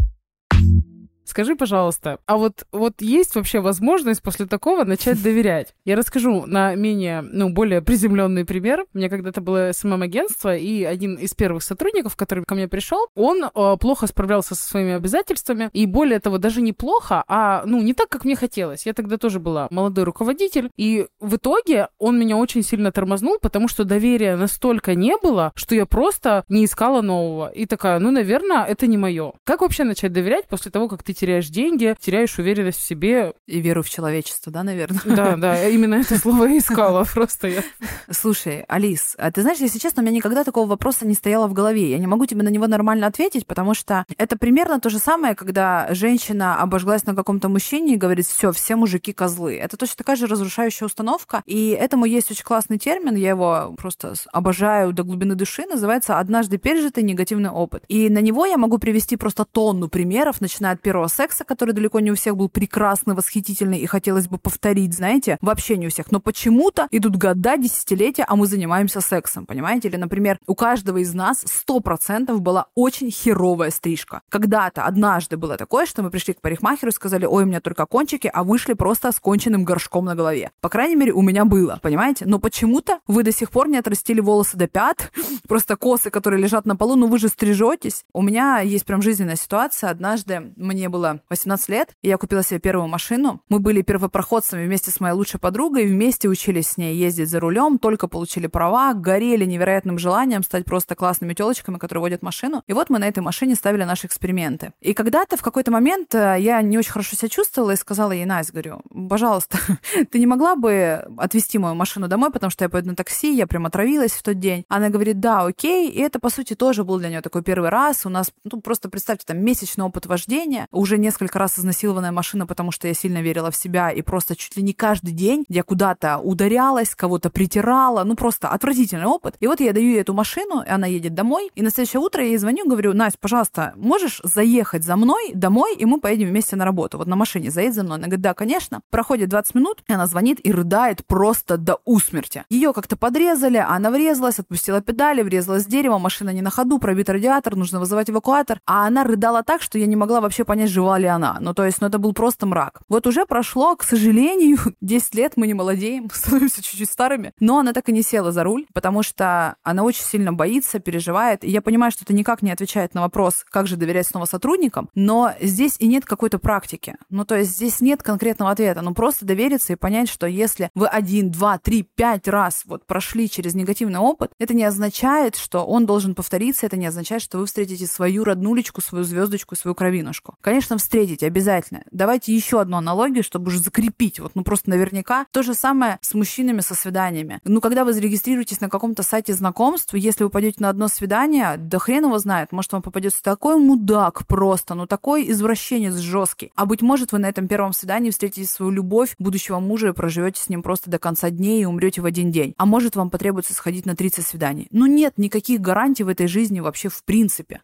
Скажи, 1.32 1.56
пожалуйста, 1.56 2.20
а 2.26 2.36
вот, 2.36 2.66
вот 2.74 3.02
есть 3.02 3.36
вообще 3.36 3.62
возможность 3.62 4.22
после 4.22 4.48
такого 4.48 4.84
начать 4.84 5.24
доверять? 5.24 5.74
Я 5.86 5.96
расскажу 5.96 6.44
на 6.46 6.76
менее, 6.76 7.22
ну, 7.22 7.50
более 7.50 7.82
приземленный 7.82 8.44
пример. 8.44 8.86
У 8.94 8.98
меня 8.98 9.08
когда-то 9.08 9.40
было 9.40 9.72
СММ-агентство, 9.72 10.54
и 10.54 10.84
один 10.84 11.16
из 11.16 11.34
первых 11.34 11.64
сотрудников, 11.64 12.18
который 12.18 12.44
ко 12.46 12.54
мне 12.54 12.68
пришел, 12.68 13.08
он 13.16 13.46
э, 13.46 13.78
плохо 13.80 14.08
справлялся 14.08 14.56
со 14.56 14.68
своими 14.68 14.92
обязательствами, 14.92 15.70
и 15.72 15.86
более 15.86 16.20
того, 16.20 16.38
даже 16.38 16.62
не 16.62 16.74
плохо, 16.74 17.24
а, 17.30 17.64
ну, 17.66 17.82
не 17.82 17.94
так, 17.94 18.10
как 18.10 18.26
мне 18.26 18.36
хотелось. 18.36 18.86
Я 18.86 18.92
тогда 18.92 19.16
тоже 19.16 19.40
была 19.40 19.70
молодой 19.72 20.04
руководитель, 20.04 20.70
и 20.76 21.08
в 21.22 21.38
итоге 21.38 21.88
он 21.98 22.20
меня 22.20 22.36
очень 22.36 22.62
сильно 22.62 22.92
тормознул, 22.92 23.38
потому 23.42 23.70
что 23.70 23.86
доверия 23.86 24.36
настолько 24.36 24.96
не 24.96 25.16
было, 25.16 25.54
что 25.56 25.76
я 25.76 25.86
просто 25.86 26.44
не 26.50 26.66
искала 26.66 27.02
нового. 27.02 27.48
И 27.52 27.66
такая, 27.66 28.00
ну, 28.00 28.12
наверное, 28.12 28.66
это 28.66 28.86
не 28.86 28.98
мое. 28.98 29.32
Как 29.46 29.62
вообще 29.62 29.86
начать 29.86 30.12
доверять 30.12 30.50
после 30.50 30.72
того, 30.72 30.90
как 30.90 31.04
ты 31.04 31.14
теряешь 31.22 31.50
деньги, 31.50 31.96
теряешь 32.00 32.40
уверенность 32.40 32.80
в 32.80 32.84
себе. 32.84 33.34
И 33.46 33.62
веру 33.62 33.84
в 33.84 33.90
человечество, 33.90 34.52
да, 34.52 34.64
наверное? 34.64 35.02
Да, 35.06 35.36
да, 35.36 35.70
именно 35.70 35.96
это 35.96 36.18
слово 36.18 36.46
я 36.46 36.58
искала 36.58 37.06
просто 37.14 37.48
я. 37.48 37.64
Слушай, 38.10 38.66
Алис, 38.68 39.16
а 39.20 39.32
ты 39.32 39.44
знаешь, 39.44 39.60
если 39.60 39.78
честно, 39.78 40.02
у 40.02 40.06
меня 40.06 40.16
никогда 40.16 40.44
такого 40.44 40.68
вопроса 40.68 41.06
не 41.06 41.14
стояло 41.14 41.48
в 41.48 41.54
голове. 41.54 41.92
Я 41.92 42.00
не 42.00 42.08
могу 42.08 42.26
тебе 42.26 42.42
на 42.42 42.50
него 42.50 42.66
нормально 42.66 43.06
ответить, 43.06 43.46
потому 43.46 43.76
что 43.76 44.04
это 44.18 44.36
примерно 44.36 44.80
то 44.80 44.90
же 44.90 44.98
самое, 44.98 45.36
когда 45.36 45.94
женщина 45.94 46.60
обожглась 46.60 47.06
на 47.06 47.14
каком-то 47.14 47.50
мужчине 47.50 47.94
и 47.94 47.98
говорит, 47.98 48.26
все, 48.26 48.52
все 48.52 48.76
мужики 48.76 49.14
козлы. 49.14 49.58
Это 49.58 49.78
точно 49.78 49.98
такая 49.98 50.16
же 50.16 50.26
разрушающая 50.26 50.88
установка. 50.88 51.44
И 51.46 51.70
этому 51.70 52.06
есть 52.06 52.32
очень 52.32 52.44
классный 52.44 52.80
термин, 52.80 53.16
я 53.16 53.30
его 53.30 53.76
просто 53.78 54.16
обожаю 54.34 54.92
до 54.92 55.04
глубины 55.04 55.36
души, 55.36 55.66
называется 55.68 56.18
«однажды 56.18 56.58
пережитый 56.58 57.04
негативный 57.04 57.52
опыт». 57.52 57.84
И 57.90 58.10
на 58.10 58.22
него 58.22 58.48
я 58.48 58.58
могу 58.58 58.80
привести 58.80 59.18
просто 59.18 59.46
тонну 59.46 59.88
примеров, 59.88 60.42
начиная 60.42 60.74
от 60.74 60.82
первого 60.82 61.11
секса, 61.12 61.44
который 61.44 61.74
далеко 61.74 62.00
не 62.00 62.12
у 62.12 62.16
всех 62.16 62.36
был 62.36 62.50
прекрасный, 62.50 63.14
восхитительный 63.14 63.80
и 63.80 63.86
хотелось 63.86 64.28
бы 64.28 64.38
повторить, 64.38 64.94
знаете, 64.94 65.38
вообще 65.42 65.78
не 65.78 65.88
у 65.88 65.90
всех. 65.90 66.12
Но 66.12 66.20
почему-то 66.20 66.88
идут 66.92 67.18
года, 67.18 67.58
десятилетия, 67.58 68.26
а 68.28 68.36
мы 68.36 68.48
занимаемся 68.48 69.02
сексом, 69.02 69.46
понимаете? 69.46 69.90
Или, 69.90 69.98
например, 69.98 70.40
у 70.48 70.56
каждого 70.56 70.98
из 70.98 71.14
нас 71.14 71.44
сто 71.46 71.80
процентов 71.80 72.42
была 72.42 72.68
очень 72.76 73.12
херовая 73.12 73.72
стрижка. 73.72 74.22
Когда-то, 74.30 74.84
однажды 74.84 75.38
было 75.38 75.58
такое, 75.58 75.86
что 75.86 76.04
мы 76.04 76.10
пришли 76.10 76.34
к 76.34 76.42
парикмахеру 76.42 76.92
и 76.92 76.94
сказали, 76.94 77.26
ой, 77.26 77.44
у 77.44 77.46
меня 77.46 77.62
только 77.62 77.86
кончики, 77.86 78.30
а 78.34 78.44
вышли 78.44 78.74
просто 78.74 79.12
с 79.12 79.20
конченным 79.20 79.64
горшком 79.64 80.06
на 80.06 80.16
голове. 80.16 80.52
По 80.62 80.70
крайней 80.70 80.96
мере, 80.96 81.12
у 81.12 81.22
меня 81.22 81.46
было, 81.46 81.80
понимаете? 81.82 82.26
Но 82.26 82.40
почему-то 82.40 83.00
вы 83.08 83.24
до 83.24 83.32
сих 83.32 83.52
пор 83.52 83.68
не 83.68 83.78
отрастили 83.78 84.22
волосы 84.22 84.58
до 84.58 84.68
пят, 84.68 85.12
просто 85.48 85.76
косы, 85.76 86.10
которые 86.10 86.42
лежат 86.42 86.66
на 86.66 86.76
полу, 86.76 86.96
ну 86.96 87.08
вы 87.08 87.20
же 87.20 87.28
стрижетесь. 87.28 88.06
У 88.14 88.22
меня 88.22 88.60
есть 88.60 88.86
прям 88.86 89.02
жизненная 89.02 89.36
ситуация. 89.36 89.90
Однажды 89.90 90.54
мне 90.56 90.90
было 90.90 91.01
было 91.02 91.22
18 91.30 91.70
лет, 91.70 91.96
и 92.04 92.10
я 92.10 92.18
купила 92.18 92.44
себе 92.44 92.60
первую 92.60 92.88
машину. 92.88 93.42
Мы 93.50 93.60
были 93.60 93.82
первопроходцами 93.82 94.66
вместе 94.66 94.92
с 94.92 95.00
моей 95.00 95.16
лучшей 95.16 95.40
подругой, 95.40 95.88
вместе 95.88 96.30
учились 96.30 96.68
с 96.68 96.78
ней 96.78 96.96
ездить 96.96 97.30
за 97.30 97.40
рулем, 97.40 97.80
только 97.80 98.08
получили 98.08 98.48
права, 98.48 98.94
горели 98.94 99.46
невероятным 99.46 99.98
желанием 99.98 100.44
стать 100.44 100.66
просто 100.66 100.96
классными 100.96 101.34
телочками, 101.34 101.78
которые 101.78 102.02
водят 102.02 102.22
машину. 102.22 102.64
И 102.68 102.74
вот 102.74 102.90
мы 102.90 103.00
на 103.00 103.08
этой 103.08 103.22
машине 103.22 103.56
ставили 103.56 103.84
наши 103.84 104.06
эксперименты. 104.06 104.74
И 104.80 104.94
когда-то 104.94 105.38
в 105.38 105.42
какой-то 105.42 105.72
момент 105.72 106.14
э, 106.14 106.38
я 106.40 106.62
не 106.62 106.78
очень 106.78 106.92
хорошо 106.92 107.16
себя 107.16 107.30
чувствовала 107.30 107.72
и 107.72 107.76
сказала 107.76 108.12
ей, 108.12 108.26
Настя, 108.26 108.54
говорю, 108.54 108.82
пожалуйста, 109.10 109.58
ты 110.12 110.20
не 110.20 110.28
могла 110.28 110.56
бы 110.56 111.04
отвезти 111.18 111.58
мою 111.58 111.74
машину 111.74 112.08
домой, 112.08 112.32
потому 112.32 112.52
что 112.52 112.64
я 112.64 112.70
поеду 112.70 112.90
на 112.90 112.96
такси, 112.96 113.34
я 113.36 113.48
прям 113.48 113.66
отравилась 113.66 114.12
в 114.12 114.22
тот 114.22 114.38
день. 114.38 114.66
Она 114.70 114.90
говорит, 114.90 115.20
да, 115.20 115.46
окей. 115.46 115.90
И 115.90 116.00
это, 116.00 116.20
по 116.20 116.30
сути, 116.30 116.54
тоже 116.54 116.84
был 116.84 117.00
для 117.00 117.10
нее 117.10 117.22
такой 117.22 117.42
первый 117.42 117.70
раз. 117.70 118.06
У 118.06 118.10
нас, 118.10 118.32
ну, 118.44 118.62
просто 118.62 118.90
представьте, 118.90 119.26
там, 119.26 119.44
месячный 119.44 119.86
опыт 119.86 120.06
вождения, 120.06 120.68
уже 120.72 120.91
несколько 120.98 121.40
раз 121.40 121.60
изнасилованная 121.60 122.12
машина, 122.12 122.46
потому 122.46 122.72
что 122.72 122.88
я 122.88 122.94
сильно 122.94 123.22
верила 123.22 123.52
в 123.52 123.56
себя, 123.56 123.92
и 123.92 124.02
просто 124.02 124.36
чуть 124.36 124.56
ли 124.58 124.64
не 124.64 124.74
каждый 124.74 125.14
день 125.14 125.46
я 125.48 125.64
куда-то 125.64 126.18
ударялась, 126.18 126.96
кого-то 126.96 127.30
притирала, 127.30 128.04
ну 128.04 128.16
просто 128.16 128.50
отвратительный 128.50 129.06
опыт. 129.06 129.36
И 129.40 129.48
вот 129.48 129.60
я 129.60 129.74
даю 129.74 129.90
ей 129.90 130.02
эту 130.02 130.14
машину, 130.14 130.64
и 130.66 130.70
она 130.70 130.88
едет 130.88 131.14
домой, 131.14 131.52
и 131.56 131.62
на 131.62 131.70
следующее 131.70 132.02
утро 132.02 132.24
я 132.24 132.30
ей 132.30 132.38
звоню, 132.38 132.68
говорю, 132.68 132.94
Настя, 132.94 133.20
пожалуйста, 133.20 133.74
можешь 133.76 134.22
заехать 134.24 134.84
за 134.84 134.96
мной 134.96 135.32
домой, 135.34 135.76
и 135.76 135.86
мы 135.86 136.00
поедем 136.00 136.30
вместе 136.30 136.56
на 136.56 136.66
работу, 136.66 136.98
вот 136.98 137.08
на 137.08 137.16
машине, 137.16 137.52
заедь 137.52 137.76
за 137.76 137.84
мной. 137.84 137.98
Она 137.98 138.08
говорит, 138.08 138.22
да, 138.22 138.34
конечно. 138.34 138.82
Проходит 138.90 139.30
20 139.30 139.56
минут, 139.56 139.84
и 139.88 139.94
она 139.94 140.08
звонит 140.08 140.40
и 140.44 140.52
рыдает 140.52 141.06
просто 141.06 141.58
до 141.58 141.80
усмерти. 141.86 142.44
Ее 142.50 142.74
как-то 142.74 142.98
подрезали, 142.98 143.58
она 143.58 143.92
врезалась, 143.92 144.40
отпустила 144.40 144.82
педали, 144.82 145.22
врезалась 145.22 145.66
в 145.66 145.70
дерево, 145.70 145.98
машина 145.98 146.32
не 146.32 146.42
на 146.42 146.50
ходу, 146.50 146.80
пробит 146.80 147.10
радиатор, 147.10 147.56
нужно 147.56 147.80
вызывать 147.80 148.10
эвакуатор. 148.10 148.60
А 148.66 148.88
она 148.88 149.04
рыдала 149.04 149.44
так, 149.44 149.62
что 149.62 149.78
я 149.78 149.86
не 149.86 149.96
могла 149.96 150.22
вообще 150.22 150.44
понять, 150.44 150.70
жива 150.72 150.96
она. 150.96 151.38
Ну, 151.40 151.54
то 151.54 151.66
есть, 151.66 151.82
ну, 151.82 151.88
это 151.88 151.98
был 152.00 152.14
просто 152.14 152.46
мрак. 152.46 152.82
Вот 152.90 153.08
уже 153.08 153.26
прошло, 153.26 153.76
к 153.76 153.84
сожалению, 153.84 154.58
10 154.82 155.16
лет, 155.16 155.34
мы 155.36 155.48
не 155.48 155.54
молодеем, 155.54 156.10
становимся 156.14 156.62
чуть-чуть 156.62 156.90
старыми, 156.90 157.34
но 157.40 157.60
она 157.60 157.74
так 157.74 157.90
и 157.90 157.92
не 157.92 158.04
села 158.04 158.32
за 158.32 158.44
руль, 158.44 158.66
потому 158.74 159.04
что 159.04 159.56
она 159.64 159.84
очень 159.84 160.04
сильно 160.04 160.34
боится, 160.34 160.80
переживает. 160.80 161.44
И 161.44 161.50
я 161.50 161.62
понимаю, 161.62 161.92
что 161.92 162.04
это 162.04 162.14
никак 162.14 162.42
не 162.42 162.52
отвечает 162.52 162.94
на 162.94 163.02
вопрос, 163.02 163.46
как 163.50 163.68
же 163.68 163.78
доверять 163.78 164.08
снова 164.08 164.26
сотрудникам, 164.26 164.90
но 164.96 165.34
здесь 165.42 165.76
и 165.80 165.88
нет 165.88 166.06
какой-то 166.06 166.40
практики. 166.40 166.96
Ну, 167.10 167.26
то 167.26 167.36
есть 167.38 167.52
здесь 167.52 167.82
нет 167.82 168.04
конкретного 168.04 168.52
ответа. 168.52 168.82
Ну, 168.82 168.94
просто 168.94 169.26
довериться 169.26 169.74
и 169.74 169.76
понять, 169.76 170.10
что 170.10 170.28
если 170.28 170.70
вы 170.76 170.88
один, 170.88 171.32
два, 171.32 171.58
три, 171.58 171.84
пять 171.84 172.28
раз 172.28 172.64
вот 172.66 172.86
прошли 172.86 173.30
через 173.30 173.54
негативный 173.56 174.00
опыт, 174.00 174.32
это 174.40 174.54
не 174.54 174.64
означает, 174.64 175.36
что 175.36 175.66
он 175.66 175.86
должен 175.86 176.16
повториться, 176.16 176.66
это 176.66 176.78
не 176.78 176.86
означает, 176.86 177.22
что 177.22 177.38
вы 177.38 177.46
встретите 177.46 177.86
свою 177.88 178.24
роднулечку, 178.24 178.82
свою 178.82 179.04
звездочку, 179.04 179.56
свою 179.56 179.76
кровинушку. 179.76 180.36
Конечно, 180.42 180.61
конечно, 180.62 180.78
встретите 180.78 181.26
обязательно. 181.26 181.82
Давайте 181.90 182.36
еще 182.36 182.62
одну 182.62 182.78
аналогию, 182.78 183.24
чтобы 183.24 183.48
уже 183.48 183.58
закрепить. 183.58 184.20
Вот, 184.20 184.34
ну 184.36 184.44
просто 184.44 184.70
наверняка 184.70 185.26
то 185.32 185.42
же 185.42 185.56
самое 185.56 185.98
с 186.02 186.14
мужчинами 186.14 186.60
со 186.60 186.76
свиданиями. 186.76 187.40
Ну, 187.46 187.62
когда 187.62 187.84
вы 187.84 187.94
зарегистрируетесь 187.94 188.62
на 188.62 188.70
каком-то 188.70 189.02
сайте 189.02 189.34
знакомств, 189.34 189.96
если 189.96 190.24
вы 190.24 190.30
пойдете 190.30 190.58
на 190.60 190.70
одно 190.70 190.88
свидание, 190.88 191.56
да 191.58 191.80
хрен 191.80 192.06
его 192.06 192.20
знает, 192.20 192.52
может 192.52 192.74
вам 192.74 192.84
попадется 192.84 193.24
такой 193.24 193.58
мудак 193.58 194.28
просто, 194.28 194.76
ну 194.76 194.86
такой 194.86 195.32
извращенец 195.32 195.96
жесткий. 195.96 196.52
А 196.56 196.68
быть 196.68 196.84
может, 196.84 197.12
вы 197.12 197.18
на 197.18 197.30
этом 197.30 197.48
первом 197.48 197.74
свидании 197.74 198.12
встретите 198.12 198.48
свою 198.48 198.72
любовь 198.72 199.16
будущего 199.18 199.60
мужа 199.60 199.88
и 199.88 199.94
проживете 199.94 200.44
с 200.44 200.48
ним 200.48 200.62
просто 200.62 200.92
до 200.92 201.00
конца 201.00 201.32
дней 201.32 201.64
и 201.64 201.66
умрете 201.66 202.02
в 202.02 202.06
один 202.06 202.32
день. 202.32 202.54
А 202.58 202.68
может, 202.68 202.96
вам 202.96 203.10
потребуется 203.10 203.56
сходить 203.56 203.88
на 203.88 203.96
30 203.96 204.24
свиданий. 204.24 204.68
Ну 204.70 204.86
нет 204.86 205.18
никаких 205.18 205.60
гарантий 205.60 206.04
в 206.04 206.08
этой 206.08 206.28
жизни 206.28 206.60
вообще 206.60 206.90
в 206.90 207.04
принципе 207.04 207.62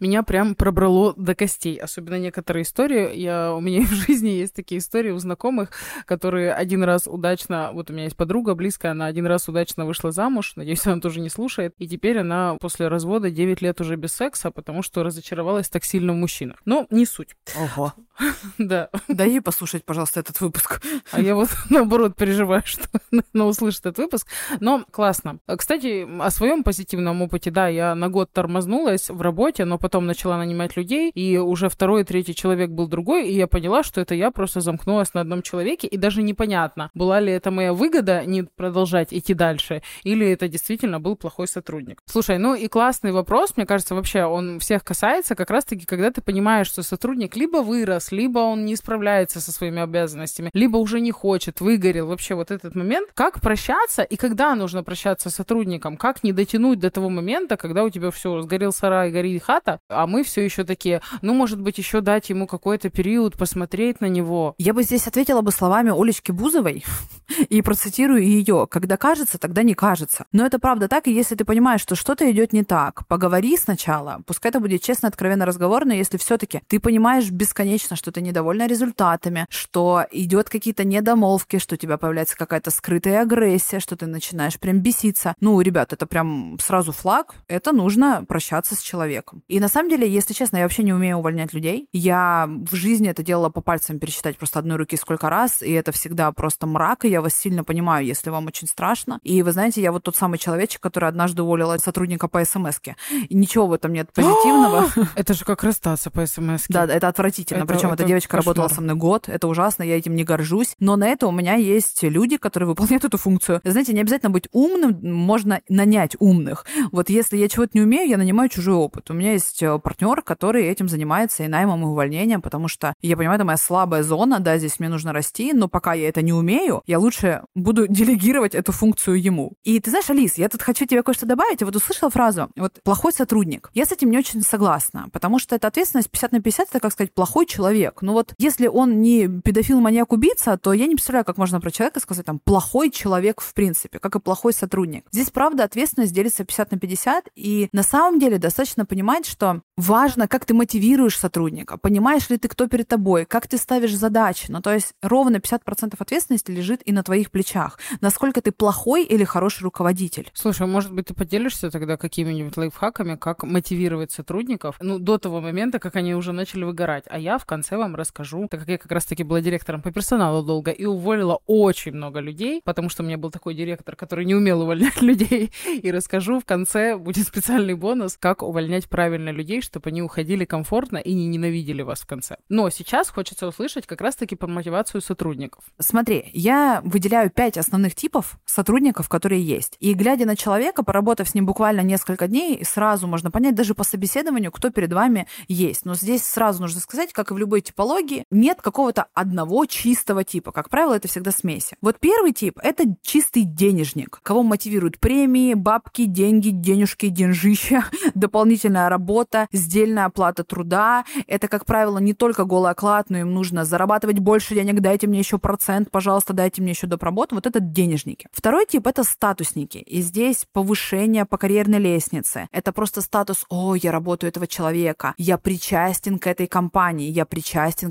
меня 0.00 0.22
прям 0.22 0.54
пробрало 0.54 1.14
до 1.16 1.34
костей. 1.34 1.76
Особенно 1.76 2.18
некоторые 2.18 2.62
истории. 2.62 3.16
Я, 3.16 3.52
у 3.54 3.60
меня 3.60 3.82
в 3.86 3.92
жизни 3.92 4.28
есть 4.30 4.54
такие 4.54 4.78
истории 4.78 5.10
у 5.10 5.18
знакомых, 5.18 5.70
которые 6.04 6.52
один 6.52 6.82
раз 6.84 7.06
удачно... 7.06 7.70
Вот 7.72 7.90
у 7.90 7.92
меня 7.92 8.04
есть 8.04 8.16
подруга 8.16 8.54
близкая, 8.54 8.92
она 8.92 9.06
один 9.06 9.26
раз 9.26 9.48
удачно 9.48 9.86
вышла 9.86 10.12
замуж. 10.12 10.52
Надеюсь, 10.56 10.86
она 10.86 11.00
тоже 11.00 11.20
не 11.20 11.28
слушает. 11.28 11.74
И 11.78 11.88
теперь 11.88 12.18
она 12.18 12.56
после 12.60 12.88
развода 12.88 13.30
9 13.30 13.62
лет 13.62 13.80
уже 13.80 13.96
без 13.96 14.12
секса, 14.12 14.50
потому 14.50 14.82
что 14.82 15.02
разочаровалась 15.02 15.68
так 15.68 15.84
сильно 15.84 16.12
в 16.12 16.16
мужчинах. 16.16 16.58
Но 16.64 16.86
не 16.90 17.06
суть. 17.06 17.36
Ого. 17.56 17.92
Да. 18.58 18.88
Дай 19.08 19.30
ей 19.30 19.40
послушать, 19.40 19.84
пожалуйста, 19.84 20.20
этот 20.20 20.40
выпуск. 20.40 20.80
А 21.12 21.20
я 21.20 21.34
вот 21.34 21.48
наоборот 21.70 22.16
переживаю, 22.16 22.62
что 22.64 22.88
она 23.34 23.46
услышит 23.46 23.80
этот 23.80 23.98
выпуск. 23.98 24.28
Но 24.60 24.84
классно. 24.90 25.38
Кстати, 25.46 26.06
о 26.20 26.30
своем 26.30 26.62
позитивном 26.62 27.22
опыте, 27.22 27.50
да, 27.50 27.68
я 27.68 27.94
на 27.94 28.08
год 28.08 28.30
тормознулась 28.32 29.10
в 29.10 29.20
работе, 29.20 29.64
но 29.64 29.78
потом 29.78 30.06
начала 30.06 30.38
нанимать 30.38 30.76
людей, 30.76 31.10
и 31.10 31.38
уже 31.38 31.68
второй, 31.68 32.04
третий 32.04 32.34
человек 32.34 32.70
был 32.70 32.86
другой, 32.88 33.28
и 33.28 33.34
я 33.34 33.46
поняла, 33.46 33.82
что 33.82 34.00
это 34.00 34.14
я 34.14 34.30
просто 34.30 34.60
замкнулась 34.60 35.14
на 35.14 35.20
одном 35.20 35.42
человеке, 35.42 35.86
и 35.86 35.96
даже 35.96 36.22
непонятно, 36.22 36.90
была 36.94 37.20
ли 37.20 37.32
это 37.32 37.50
моя 37.50 37.72
выгода 37.72 38.24
не 38.24 38.44
продолжать 38.44 39.12
идти 39.12 39.34
дальше, 39.34 39.82
или 40.02 40.26
это 40.26 40.48
действительно 40.48 41.00
был 41.00 41.16
плохой 41.16 41.48
сотрудник. 41.48 42.00
Слушай, 42.06 42.38
ну 42.38 42.54
и 42.54 42.68
классный 42.68 43.12
вопрос, 43.12 43.56
мне 43.56 43.66
кажется, 43.66 43.94
вообще 43.94 44.24
он 44.24 44.58
всех 44.58 44.84
касается, 44.84 45.34
как 45.34 45.50
раз-таки, 45.50 45.86
когда 45.86 46.10
ты 46.10 46.20
понимаешь, 46.20 46.68
что 46.68 46.82
сотрудник 46.82 47.36
либо 47.36 47.58
вырос, 47.58 48.07
либо 48.12 48.40
он 48.40 48.64
не 48.64 48.76
справляется 48.76 49.40
со 49.40 49.52
своими 49.52 49.82
обязанностями, 49.82 50.50
либо 50.52 50.76
уже 50.76 51.00
не 51.00 51.12
хочет, 51.12 51.60
выгорел, 51.60 52.06
вообще 52.06 52.34
вот 52.34 52.50
этот 52.50 52.74
момент, 52.74 53.10
как 53.14 53.40
прощаться 53.40 54.02
и 54.02 54.16
когда 54.16 54.54
нужно 54.54 54.82
прощаться 54.82 55.30
с 55.30 55.34
сотрудником, 55.34 55.96
как 55.96 56.22
не 56.22 56.32
дотянуть 56.32 56.78
до 56.78 56.90
того 56.90 57.08
момента, 57.08 57.56
когда 57.56 57.84
у 57.84 57.90
тебя 57.90 58.10
все, 58.10 58.40
сгорел 58.42 58.72
сарай, 58.72 59.10
горит 59.10 59.42
хата, 59.42 59.80
а 59.88 60.06
мы 60.06 60.22
все 60.24 60.44
еще 60.44 60.64
такие, 60.64 61.00
ну, 61.22 61.34
может 61.34 61.60
быть, 61.60 61.78
еще 61.78 62.00
дать 62.00 62.30
ему 62.30 62.46
какой-то 62.46 62.90
период, 62.90 63.36
посмотреть 63.36 64.00
на 64.00 64.06
него. 64.06 64.54
Я 64.58 64.74
бы 64.74 64.82
здесь 64.82 65.06
ответила 65.06 65.40
бы 65.40 65.52
словами 65.52 65.90
Олечки 65.90 66.32
Бузовой 66.32 66.84
и 67.48 67.62
процитирую 67.62 68.22
ее. 68.22 68.66
Когда 68.70 68.96
кажется, 68.96 69.38
тогда 69.38 69.62
не 69.62 69.74
кажется. 69.74 70.26
Но 70.32 70.44
это 70.44 70.58
правда 70.58 70.88
так, 70.88 71.06
и 71.06 71.12
если 71.12 71.34
ты 71.34 71.44
понимаешь, 71.44 71.80
что 71.80 71.94
что-то 71.94 72.30
идет 72.30 72.52
не 72.52 72.64
так, 72.64 73.06
поговори 73.06 73.56
сначала. 73.56 74.22
Пускай 74.26 74.50
это 74.50 74.60
будет 74.60 74.82
честно, 74.82 75.08
откровенно 75.08 75.46
разговор, 75.46 75.84
но 75.84 75.94
если 75.94 76.16
все-таки 76.16 76.62
ты 76.66 76.80
понимаешь 76.80 77.30
бесконечно, 77.30 77.96
что 77.98 78.12
ты 78.12 78.22
недовольна 78.22 78.66
результатами, 78.66 79.46
что 79.50 80.06
идет 80.10 80.48
какие-то 80.48 80.84
недомолвки, 80.84 81.58
что 81.58 81.74
у 81.74 81.78
тебя 81.78 81.98
появляется 81.98 82.36
какая-то 82.36 82.70
скрытая 82.70 83.22
агрессия, 83.22 83.80
что 83.80 83.96
ты 83.96 84.06
начинаешь 84.06 84.58
прям 84.58 84.80
беситься. 84.80 85.34
Ну, 85.40 85.60
ребят, 85.60 85.92
это 85.92 86.06
прям 86.06 86.58
сразу 86.60 86.92
флаг. 86.92 87.34
Это 87.48 87.72
нужно 87.72 88.24
прощаться 88.26 88.74
с 88.74 88.80
человеком. 88.80 89.42
И 89.48 89.60
на 89.60 89.68
самом 89.68 89.90
деле, 89.90 90.08
если 90.08 90.32
честно, 90.32 90.58
я 90.58 90.62
вообще 90.62 90.82
не 90.82 90.92
умею 90.92 91.18
увольнять 91.18 91.52
людей. 91.52 91.88
Я 91.92 92.48
в 92.48 92.74
жизни 92.74 93.08
это 93.08 93.22
делала 93.22 93.50
по 93.50 93.60
пальцам 93.60 93.98
пересчитать 93.98 94.38
просто 94.38 94.58
одной 94.58 94.76
руки 94.76 94.96
сколько 94.96 95.28
раз, 95.28 95.62
и 95.62 95.72
это 95.72 95.92
всегда 95.92 96.30
просто 96.32 96.66
мрак, 96.66 97.04
и 97.04 97.08
я 97.08 97.20
вас 97.20 97.34
сильно 97.34 97.64
понимаю, 97.64 98.06
если 98.06 98.30
вам 98.30 98.46
очень 98.46 98.68
страшно. 98.68 99.18
И 99.22 99.42
вы 99.42 99.52
знаете, 99.52 99.82
я 99.82 99.92
вот 99.92 100.04
тот 100.04 100.16
самый 100.16 100.38
человечек, 100.38 100.80
который 100.80 101.08
однажды 101.08 101.42
уволила 101.42 101.76
сотрудника 101.78 102.28
по 102.28 102.44
смс-ке. 102.44 102.96
И 103.28 103.34
ничего 103.34 103.66
в 103.66 103.72
этом 103.72 103.92
нет 103.92 104.12
позитивного. 104.12 104.86
Это 105.14 105.34
же 105.34 105.44
как 105.44 105.62
расстаться 105.64 106.10
по 106.10 106.26
смс 106.26 106.64
Да, 106.68 106.84
это 106.84 107.08
отвратительно. 107.08 107.66
Причем 107.66 107.87
эта 107.92 108.04
девочка 108.04 108.36
работала 108.36 108.68
со 108.68 108.80
мной 108.80 108.96
год, 108.96 109.28
это 109.28 109.48
ужасно, 109.48 109.82
я 109.82 109.96
этим 109.96 110.14
не 110.14 110.24
горжусь. 110.24 110.74
Но 110.78 110.96
на 110.96 111.06
это 111.06 111.26
у 111.26 111.32
меня 111.32 111.54
есть 111.54 112.02
люди, 112.02 112.36
которые 112.36 112.68
выполняют 112.68 113.04
эту 113.04 113.18
функцию. 113.18 113.60
Знаете, 113.64 113.92
не 113.92 114.00
обязательно 114.00 114.30
быть 114.30 114.48
умным, 114.52 114.98
можно 115.02 115.60
нанять 115.68 116.16
умных. 116.18 116.66
Вот 116.92 117.10
если 117.10 117.36
я 117.36 117.48
чего-то 117.48 117.72
не 117.74 117.82
умею, 117.82 118.08
я 118.08 118.16
нанимаю 118.16 118.48
чужой 118.48 118.74
опыт. 118.74 119.10
У 119.10 119.14
меня 119.14 119.32
есть 119.32 119.62
э, 119.62 119.78
партнер, 119.78 120.22
который 120.22 120.66
этим 120.66 120.88
занимается 120.88 121.44
и 121.44 121.48
наймом, 121.48 121.82
и 121.82 121.86
увольнением, 121.86 122.42
потому 122.42 122.68
что 122.68 122.94
я 123.02 123.16
понимаю, 123.16 123.36
это 123.36 123.44
моя 123.44 123.56
слабая 123.56 124.02
зона, 124.02 124.40
да, 124.40 124.58
здесь 124.58 124.78
мне 124.78 124.88
нужно 124.88 125.12
расти, 125.12 125.52
но 125.52 125.68
пока 125.68 125.94
я 125.94 126.08
это 126.08 126.22
не 126.22 126.32
умею, 126.32 126.82
я 126.86 126.98
лучше 126.98 127.42
буду 127.54 127.86
делегировать 127.88 128.54
эту 128.54 128.72
функцию 128.72 129.20
ему. 129.22 129.54
И 129.64 129.80
ты 129.80 129.90
знаешь, 129.90 130.10
Алис, 130.10 130.38
я 130.38 130.48
тут 130.48 130.62
хочу 130.62 130.86
тебе 130.86 131.02
кое-что 131.02 131.26
добавить. 131.26 131.60
Я 131.60 131.66
вот 131.66 131.76
услышала 131.76 132.10
фразу, 132.10 132.48
вот 132.56 132.80
плохой 132.82 133.12
сотрудник. 133.12 133.70
Я 133.74 133.84
с 133.84 133.92
этим 133.92 134.10
не 134.10 134.18
очень 134.18 134.42
согласна, 134.42 135.08
потому 135.12 135.38
что 135.38 135.56
это 135.56 135.68
ответственность 135.68 136.10
50 136.10 136.32
на 136.32 136.40
50, 136.40 136.68
это, 136.68 136.80
как 136.80 136.92
сказать, 136.92 137.12
плохой 137.12 137.46
человек. 137.46 137.77
Ну 138.00 138.12
вот, 138.12 138.34
если 138.38 138.66
он 138.66 139.00
не 139.00 139.28
педофил, 139.28 139.80
маньяк, 139.80 140.12
убийца, 140.12 140.56
то 140.56 140.72
я 140.72 140.86
не 140.86 140.94
представляю, 140.94 141.24
как 141.24 141.38
можно 141.38 141.60
про 141.60 141.70
человека 141.70 142.00
сказать 142.00 142.26
там 142.26 142.38
плохой 142.38 142.90
человек 142.90 143.40
в 143.40 143.54
принципе, 143.54 143.98
как 143.98 144.14
и 144.16 144.20
плохой 144.20 144.52
сотрудник. 144.52 145.04
Здесь, 145.12 145.30
правда, 145.30 145.64
ответственность 145.64 146.12
делится 146.12 146.44
50 146.44 146.72
на 146.72 146.78
50, 146.78 147.28
и 147.34 147.68
на 147.72 147.82
самом 147.82 148.18
деле 148.18 148.38
достаточно 148.38 148.84
понимать, 148.84 149.26
что 149.26 149.62
важно, 149.76 150.28
как 150.28 150.44
ты 150.44 150.54
мотивируешь 150.54 151.18
сотрудника, 151.18 151.76
понимаешь 151.76 152.28
ли 152.30 152.38
ты, 152.38 152.48
кто 152.48 152.66
перед 152.68 152.88
тобой, 152.88 153.24
как 153.24 153.46
ты 153.46 153.58
ставишь 153.58 153.94
задачи. 153.94 154.46
Ну, 154.48 154.60
то 154.60 154.72
есть 154.72 154.94
ровно 155.02 155.36
50% 155.36 155.94
ответственности 155.98 156.50
лежит 156.50 156.80
и 156.84 156.92
на 156.92 157.02
твоих 157.02 157.30
плечах. 157.30 157.78
Насколько 158.00 158.40
ты 158.40 158.52
плохой 158.52 159.04
или 159.04 159.24
хороший 159.24 159.62
руководитель. 159.64 160.30
Слушай, 160.34 160.66
может 160.66 160.92
быть, 160.92 161.06
ты 161.06 161.14
поделишься 161.14 161.70
тогда 161.70 161.96
какими-нибудь 161.96 162.56
лайфхаками, 162.56 163.16
как 163.16 163.42
мотивировать 163.42 164.12
сотрудников, 164.12 164.76
ну, 164.80 164.98
до 164.98 165.18
того 165.18 165.40
момента, 165.40 165.78
как 165.78 165.96
они 165.96 166.14
уже 166.14 166.32
начали 166.32 166.64
выгорать. 166.64 167.04
А 167.08 167.18
я 167.18 167.38
в 167.38 167.44
конце 167.44 167.57
вам 167.78 167.96
расскажу, 167.96 168.48
так 168.48 168.60
как 168.60 168.68
я 168.68 168.78
как 168.78 168.90
раз-таки 168.92 169.24
была 169.24 169.40
директором 169.40 169.82
по 169.82 169.90
персоналу 169.92 170.42
долго 170.42 170.70
и 170.70 170.84
уволила 170.84 171.40
очень 171.46 171.92
много 171.92 172.20
людей, 172.20 172.60
потому 172.64 172.88
что 172.88 173.02
у 173.02 173.06
меня 173.06 173.18
был 173.18 173.30
такой 173.30 173.54
директор, 173.54 173.96
который 173.96 174.24
не 174.24 174.34
умел 174.34 174.62
увольнять 174.62 175.02
людей, 175.02 175.52
и 175.66 175.90
расскажу 175.90 176.40
в 176.40 176.44
конце, 176.44 176.96
будет 176.96 177.26
специальный 177.26 177.74
бонус, 177.74 178.16
как 178.18 178.42
увольнять 178.42 178.88
правильно 178.88 179.30
людей, 179.30 179.62
чтобы 179.62 179.90
они 179.90 180.02
уходили 180.02 180.44
комфортно 180.44 180.98
и 180.98 181.14
не 181.14 181.26
ненавидели 181.26 181.82
вас 181.82 182.00
в 182.00 182.06
конце. 182.06 182.36
Но 182.48 182.70
сейчас 182.70 183.10
хочется 183.10 183.46
услышать 183.46 183.86
как 183.86 184.00
раз-таки 184.00 184.36
по 184.36 184.46
мотивацию 184.46 185.00
сотрудников. 185.00 185.64
Смотри, 185.78 186.30
я 186.32 186.80
выделяю 186.84 187.30
пять 187.30 187.58
основных 187.58 187.94
типов 187.94 188.38
сотрудников, 188.44 189.08
которые 189.08 189.42
есть. 189.42 189.76
И 189.80 189.94
глядя 189.94 190.26
на 190.26 190.36
человека, 190.36 190.82
поработав 190.82 191.28
с 191.28 191.34
ним 191.34 191.46
буквально 191.46 191.80
несколько 191.80 192.28
дней, 192.28 192.64
сразу 192.64 193.06
можно 193.06 193.30
понять 193.30 193.54
даже 193.54 193.74
по 193.74 193.84
собеседованию, 193.84 194.52
кто 194.52 194.70
перед 194.70 194.92
вами 194.92 195.26
есть. 195.48 195.84
Но 195.84 195.94
здесь 195.94 196.22
сразу 196.22 196.62
нужно 196.62 196.80
сказать, 196.80 197.12
как 197.12 197.30
и 197.30 197.34
в 197.34 197.38
любой 197.48 197.62
типологии, 197.62 198.24
нет 198.30 198.60
какого-то 198.60 199.06
одного 199.14 199.64
чистого 199.64 200.22
типа. 200.22 200.52
Как 200.52 200.68
правило, 200.68 200.92
это 200.92 201.08
всегда 201.08 201.30
смеси. 201.30 201.76
Вот 201.80 201.98
первый 201.98 202.32
тип— 202.32 202.58
это 202.62 202.84
чистый 203.00 203.44
денежник. 203.44 204.20
Кого 204.22 204.42
мотивируют 204.42 204.98
премии, 204.98 205.54
бабки, 205.54 206.04
деньги, 206.04 206.50
денежки, 206.50 207.08
деньжища, 207.08 207.86
дополнительная 208.14 208.90
работа, 208.90 209.46
сдельная 209.50 210.04
оплата 210.04 210.44
труда. 210.44 211.06
Это, 211.26 211.48
как 211.48 211.64
правило, 211.64 211.96
не 211.96 212.12
только 212.12 212.44
голый 212.44 212.72
оклад, 212.72 213.08
но 213.08 213.16
им 213.16 213.32
нужно 213.32 213.64
зарабатывать 213.64 214.18
больше 214.18 214.54
денег, 214.54 214.80
дайте 214.80 215.06
мне 215.06 215.20
еще 215.20 215.38
процент, 215.38 215.90
пожалуйста, 215.90 216.34
дайте 216.34 216.60
мне 216.60 216.72
еще 216.72 216.86
доп. 216.86 217.02
работу. 217.02 217.34
Вот 217.34 217.46
это 217.46 217.60
денежники. 217.60 218.28
Второй 218.30 218.66
тип— 218.66 218.86
это 218.88 219.04
статусники. 219.04 219.78
И 219.78 220.02
здесь 220.02 220.44
повышение 220.52 221.24
по 221.24 221.38
карьерной 221.38 221.78
лестнице. 221.78 222.46
Это 222.52 222.72
просто 222.72 223.00
статус 223.00 223.46
«О, 223.48 223.74
я 223.74 223.90
работаю 223.90 224.28
этого 224.28 224.46
человека, 224.46 225.14
я 225.16 225.38
причастен 225.38 226.18
к 226.18 226.26
этой 226.26 226.46
компании, 226.46 227.08
я 227.08 227.24
причастен 227.24 227.37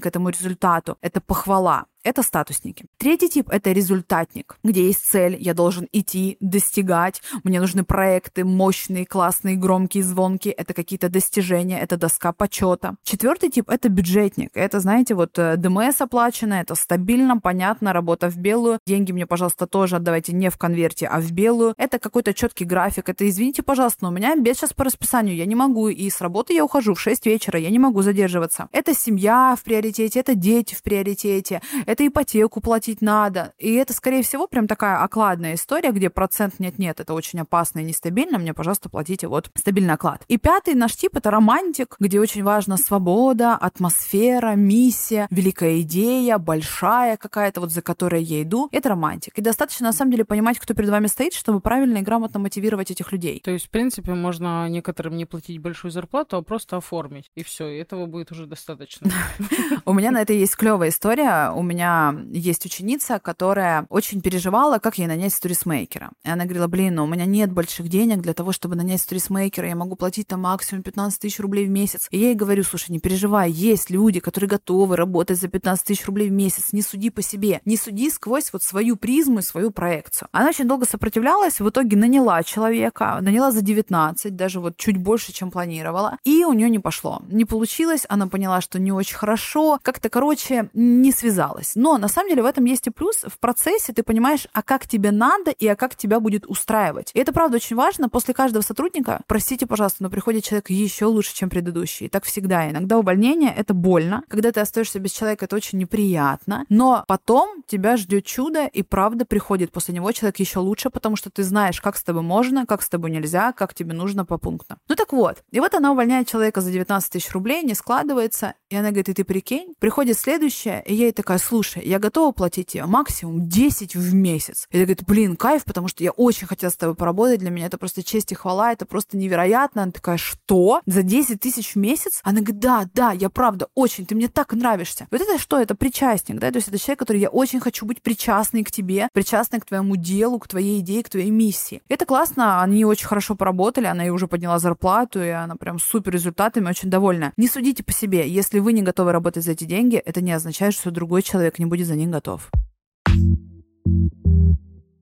к 0.02 0.06
этому 0.06 0.30
результату». 0.30 0.98
Это 1.02 1.22
похвала 1.22 1.86
это 2.08 2.24
статусники. 2.24 2.86
Третий 2.98 3.30
тип— 3.30 3.50
это 3.52 3.72
результатник, 3.72 4.58
где 4.64 4.88
есть 4.88 5.06
цель, 5.06 5.38
я 5.40 5.54
должен 5.54 5.88
идти, 5.92 6.38
достигать, 6.40 7.22
мне 7.44 7.60
нужны 7.60 7.84
проекты 7.84 8.46
мощные, 8.46 9.06
классные, 9.06 9.56
громкие, 9.56 10.04
звонкие, 10.04 10.54
это 10.54 10.74
какие-то 10.74 11.10
достижения, 11.10 11.80
это 11.80 11.98
доска 11.98 12.32
почета. 12.32 12.96
Четвертый 13.04 13.50
тип— 13.50 13.70
это 13.70 13.90
бюджетник. 13.90 14.52
Это, 14.54 14.80
знаете, 14.80 15.16
вот 15.16 15.38
э, 15.38 15.58
ДМС 15.58 16.02
оплачено, 16.02 16.56
это 16.56 16.76
стабильно, 16.76 17.38
понятно, 17.38 17.94
работа 17.94 18.30
в 18.30 18.38
белую. 18.38 18.80
Деньги 18.86 19.12
мне, 19.12 19.26
пожалуйста, 19.26 19.68
тоже 19.68 19.98
отдавайте 19.98 20.34
не 20.34 20.50
в 20.50 20.58
конверте, 20.58 21.08
а 21.08 21.20
в 21.20 21.32
белую. 21.32 21.74
Это 21.78 22.00
какой-то 22.00 22.34
четкий 22.34 22.66
график. 22.66 23.10
Это, 23.10 23.28
извините, 23.28 23.64
пожалуйста, 23.64 24.00
но 24.04 24.10
у 24.10 24.12
меня 24.12 24.34
обед 24.34 24.58
сейчас 24.58 24.74
по 24.74 24.84
расписанию, 24.84 25.36
я 25.36 25.46
не 25.46 25.56
могу, 25.56 25.90
и 25.90 26.10
с 26.10 26.22
работы 26.22 26.54
я 26.54 26.64
ухожу 26.64 26.94
в 26.94 27.02
6 27.02 27.26
вечера, 27.26 27.60
я 27.60 27.70
не 27.70 27.80
могу 27.80 28.02
задерживаться. 28.02 28.70
Это 28.72 28.94
семья 28.94 29.56
в 29.60 29.64
приоритете, 29.64 30.20
это 30.20 30.36
дети 30.36 30.74
в 30.74 30.84
приоритете, 30.84 31.62
это 31.86 31.97
это 31.98 32.06
ипотеку 32.06 32.62
платить 32.62 33.02
надо. 33.02 33.54
И 33.58 33.74
это, 33.74 33.92
скорее 33.92 34.22
всего, 34.22 34.46
прям 34.46 34.68
такая 34.68 35.02
окладная 35.02 35.56
история, 35.56 35.92
где 35.92 36.12
процент 36.12 36.60
нет-нет, 36.60 37.00
это 37.00 37.16
очень 37.16 37.40
опасно 37.40 37.80
и 37.80 37.84
нестабильно, 37.84 38.38
мне, 38.38 38.54
пожалуйста, 38.54 38.88
платите 38.88 39.28
вот 39.28 39.50
стабильный 39.56 39.96
оклад. 39.96 40.24
И 40.28 40.38
пятый 40.38 40.76
наш 40.76 40.96
тип— 40.96 41.16
это 41.18 41.32
романтик, 41.32 41.96
где 42.00 42.20
очень 42.20 42.44
важна 42.44 42.78
свобода, 42.78 43.56
атмосфера, 43.56 44.54
миссия, 44.54 45.28
великая 45.32 45.82
идея, 45.82 46.38
большая 46.38 47.18
какая-то, 47.18 47.62
вот 47.62 47.72
за 47.72 47.82
которой 47.82 48.22
я 48.22 48.44
иду. 48.44 48.70
Это 48.72 48.90
романтик. 48.90 49.36
И 49.40 49.42
достаточно, 49.42 49.88
на 49.88 49.94
самом 49.94 50.12
деле, 50.12 50.24
понимать, 50.24 50.60
кто 50.60 50.76
перед 50.76 50.90
вами 50.90 51.08
стоит, 51.08 51.34
чтобы 51.34 51.62
правильно 51.62 51.98
и 51.98 52.02
грамотно 52.02 52.40
мотивировать 52.40 52.92
этих 52.92 53.12
людей. 53.12 53.42
То 53.44 53.50
есть, 53.50 53.66
в 53.66 53.70
принципе, 53.72 54.14
можно 54.14 54.70
некоторым 54.70 55.18
не 55.18 55.26
платить 55.26 55.60
большую 55.60 55.90
зарплату, 55.90 56.38
а 56.38 56.44
просто 56.44 56.78
оформить. 56.78 57.32
И 57.34 57.44
все, 57.44 57.68
и 57.70 57.78
этого 57.80 58.06
будет 58.06 58.32
уже 58.32 58.46
достаточно. 58.46 59.10
У 59.86 59.94
меня 59.94 60.12
на 60.12 60.22
это 60.22 60.34
есть 60.34 60.56
клевая 60.56 60.90
история. 60.90 61.50
У 61.56 61.64
меня 61.64 61.87
есть 62.32 62.66
ученица, 62.66 63.20
которая 63.20 63.86
очень 63.90 64.22
переживала, 64.22 64.80
как 64.80 64.98
ей 64.98 65.08
нанять 65.08 65.34
сторисмейкера. 65.34 66.12
И 66.24 66.30
она 66.30 66.46
говорила, 66.46 66.68
блин, 66.68 66.96
ну 66.96 67.04
у 67.04 67.08
меня 67.08 67.26
нет 67.26 67.52
больших 67.52 67.90
денег 67.90 68.22
для 68.22 68.34
того, 68.34 68.52
чтобы 68.52 68.76
нанять 68.76 69.02
сторисмейкера, 69.02 69.68
я 69.68 69.76
могу 69.76 69.96
платить 69.96 70.28
там 70.28 70.42
максимум 70.42 70.84
15 70.84 71.20
тысяч 71.20 71.40
рублей 71.40 71.66
в 71.66 71.70
месяц. 71.70 72.08
И 72.12 72.18
я 72.18 72.28
ей 72.28 72.36
говорю, 72.36 72.64
слушай, 72.64 72.92
не 72.92 73.00
переживай, 73.00 73.52
есть 73.52 73.90
люди, 73.90 74.20
которые 74.20 74.50
готовы 74.50 74.96
работать 74.96 75.40
за 75.40 75.48
15 75.48 75.86
тысяч 75.86 76.06
рублей 76.06 76.30
в 76.30 76.34
месяц, 76.34 76.74
не 76.74 76.82
суди 76.82 77.10
по 77.10 77.22
себе, 77.22 77.62
не 77.66 77.78
суди 77.78 78.10
сквозь 78.10 78.52
вот 78.54 78.64
свою 78.64 78.96
призму 78.96 79.40
и 79.40 79.42
свою 79.42 79.72
проекцию. 79.72 80.30
Она 80.32 80.50
очень 80.50 80.68
долго 80.68 80.86
сопротивлялась, 80.86 81.60
в 81.60 81.70
итоге 81.70 81.98
наняла 81.98 82.44
человека, 82.44 83.20
наняла 83.22 83.52
за 83.52 83.62
19, 83.62 84.36
даже 84.36 84.60
вот 84.60 84.78
чуть 84.78 84.98
больше, 84.98 85.34
чем 85.34 85.52
планировала, 85.52 86.18
и 86.24 86.44
у 86.46 86.54
нее 86.54 86.70
не 86.70 86.80
пошло. 86.80 87.22
Не 87.30 87.46
получилось, 87.46 88.06
она 88.10 88.28
поняла, 88.28 88.62
что 88.62 88.80
не 88.80 88.92
очень 88.92 89.16
хорошо, 89.16 89.80
как-то, 89.82 90.10
короче, 90.10 90.70
не 90.74 91.12
связалась. 91.12 91.67
Но 91.76 91.98
на 91.98 92.08
самом 92.08 92.30
деле 92.30 92.44
в 92.44 92.46
этом 92.46 92.66
есть 92.66 92.88
и 92.88 92.90
плюс. 92.90 93.24
В 93.28 93.40
процессе 93.40 93.94
ты 93.94 94.04
понимаешь, 94.04 94.48
а 94.54 94.62
как 94.62 94.88
тебе 94.88 95.12
надо 95.12 95.52
и 95.52 95.68
а 95.68 95.76
как 95.76 95.96
тебя 95.96 96.20
будет 96.20 96.46
устраивать. 96.48 97.12
И 97.14 97.20
это, 97.20 97.34
правда, 97.34 97.58
очень 97.58 97.76
важно. 97.76 98.10
После 98.10 98.34
каждого 98.34 98.62
сотрудника, 98.62 99.22
простите, 99.28 99.68
пожалуйста, 99.68 100.04
но 100.04 100.10
приходит 100.10 100.44
человек 100.44 100.70
еще 100.70 101.06
лучше, 101.06 101.36
чем 101.36 101.50
предыдущий. 101.50 102.08
И 102.08 102.10
так 102.10 102.26
всегда. 102.26 102.70
Иногда 102.70 102.98
увольнение— 102.98 103.54
это 103.58 103.74
больно. 103.74 104.24
Когда 104.28 104.52
ты 104.52 104.60
остаешься 104.60 105.00
без 105.00 105.12
человека, 105.12 105.46
это 105.46 105.56
очень 105.56 105.78
неприятно. 105.78 106.66
Но 106.70 107.04
потом 107.08 107.64
тебя 107.68 107.98
ждет 107.98 108.26
чудо, 108.26 108.66
и 108.66 108.84
правда 108.84 109.26
приходит 109.26 109.72
после 109.72 109.94
него 109.94 110.12
человек 110.12 110.38
еще 110.40 110.60
лучше, 110.60 110.90
потому 110.90 111.16
что 111.16 111.30
ты 111.30 111.44
знаешь, 111.44 111.82
как 111.82 111.98
с 111.98 112.04
тобой 112.04 112.24
можно, 112.24 112.66
как 112.66 112.82
с 112.82 112.90
тобой 112.90 113.12
нельзя, 113.12 113.52
как 113.54 113.74
тебе 113.74 113.94
нужно 113.94 114.26
по 114.26 114.38
пунктам. 114.38 114.78
Ну 114.88 114.96
так 114.96 115.14
вот. 115.14 115.44
И 115.52 115.60
вот 115.60 115.74
она 115.74 115.92
увольняет 115.92 116.28
человека 116.28 116.62
за 116.62 116.72
19 116.72 117.12
тысяч 117.12 117.32
рублей, 117.32 117.64
не 117.64 117.74
складывается. 117.74 118.54
И 118.70 118.76
она 118.76 118.90
говорит, 118.90 119.10
и 119.10 119.14
ты 119.14 119.24
прикинь? 119.24 119.74
Приходит 119.80 120.18
следующая, 120.18 120.84
и 120.86 120.94
я 120.94 121.06
ей 121.06 121.12
такая, 121.12 121.38
слушай, 121.38 121.57
я 121.76 122.00
готова 122.00 122.32
платить 122.32 122.68
тебе 122.68 122.86
максимум 122.86 123.48
10 123.48 123.96
в 123.96 124.14
месяц. 124.14 124.68
И 124.72 124.78
она 124.78 124.86
говорит, 124.86 125.06
блин, 125.06 125.36
кайф, 125.36 125.64
потому 125.66 125.88
что 125.88 126.04
я 126.04 126.12
очень 126.12 126.48
хотела 126.48 126.70
с 126.70 126.76
тобой 126.76 126.96
поработать, 126.96 127.40
для 127.40 127.50
меня 127.50 127.68
это 127.68 127.78
просто 127.78 128.04
честь 128.04 128.32
и 128.32 128.36
хвала, 128.36 128.72
это 128.72 128.86
просто 128.86 129.18
невероятно. 129.18 129.84
Она 129.84 129.92
такая, 129.92 130.18
что? 130.18 130.82
За 130.86 131.04
10 131.04 131.40
тысяч 131.40 131.74
в 131.74 131.78
месяц? 131.78 132.22
Она 132.24 132.42
говорит, 132.42 132.60
да, 132.60 132.86
да, 132.94 133.12
я 133.12 133.30
правда 133.30 133.68
очень, 133.76 134.06
ты 134.06 134.16
мне 134.16 134.28
так 134.28 134.54
нравишься. 134.54 135.08
Вот 135.12 135.22
это 135.22 135.38
что? 135.40 135.60
Это 135.60 135.76
причастник, 135.76 136.40
да? 136.40 136.52
То 136.52 136.58
есть 136.58 136.68
это 136.68 136.78
человек, 136.78 137.00
который 137.00 137.22
я 137.22 137.30
очень 137.30 137.60
хочу 137.60 137.86
быть 137.86 138.02
причастной 138.02 138.64
к 138.64 138.72
тебе, 138.72 139.10
причастной 139.14 139.60
к 139.60 139.66
твоему 139.66 139.96
делу, 139.96 140.40
к 140.40 140.48
твоей 140.48 140.80
идее, 140.80 141.04
к 141.04 141.10
твоей 141.10 141.30
миссии. 141.30 141.82
Это 141.88 142.06
классно, 142.06 142.62
они 142.62 142.86
очень 142.86 143.08
хорошо 143.08 143.36
поработали, 143.36 143.86
она 143.86 144.04
ей 144.04 144.10
уже 144.10 144.28
подняла 144.28 144.60
зарплату, 144.60 145.24
и 145.24 145.30
она 145.30 145.56
прям 145.56 145.80
супер 145.80 146.14
результатами, 146.14 146.70
очень 146.70 146.90
довольна. 146.90 147.34
Не 147.38 147.48
судите 147.48 147.84
по 147.84 147.94
себе. 147.94 148.28
Если 148.28 148.60
вы 148.60 148.74
не 148.74 148.82
готовы 148.82 149.12
работать 149.12 149.44
за 149.44 149.52
эти 149.52 149.64
деньги, 149.64 149.98
это 149.98 150.22
не 150.22 150.32
означает, 150.32 150.74
что 150.74 150.92
другой 150.92 151.22
человек 151.22 151.47
не 151.60 151.66
будет 151.66 151.88
за 151.88 151.96
них 151.96 152.10
готов. 152.10 152.50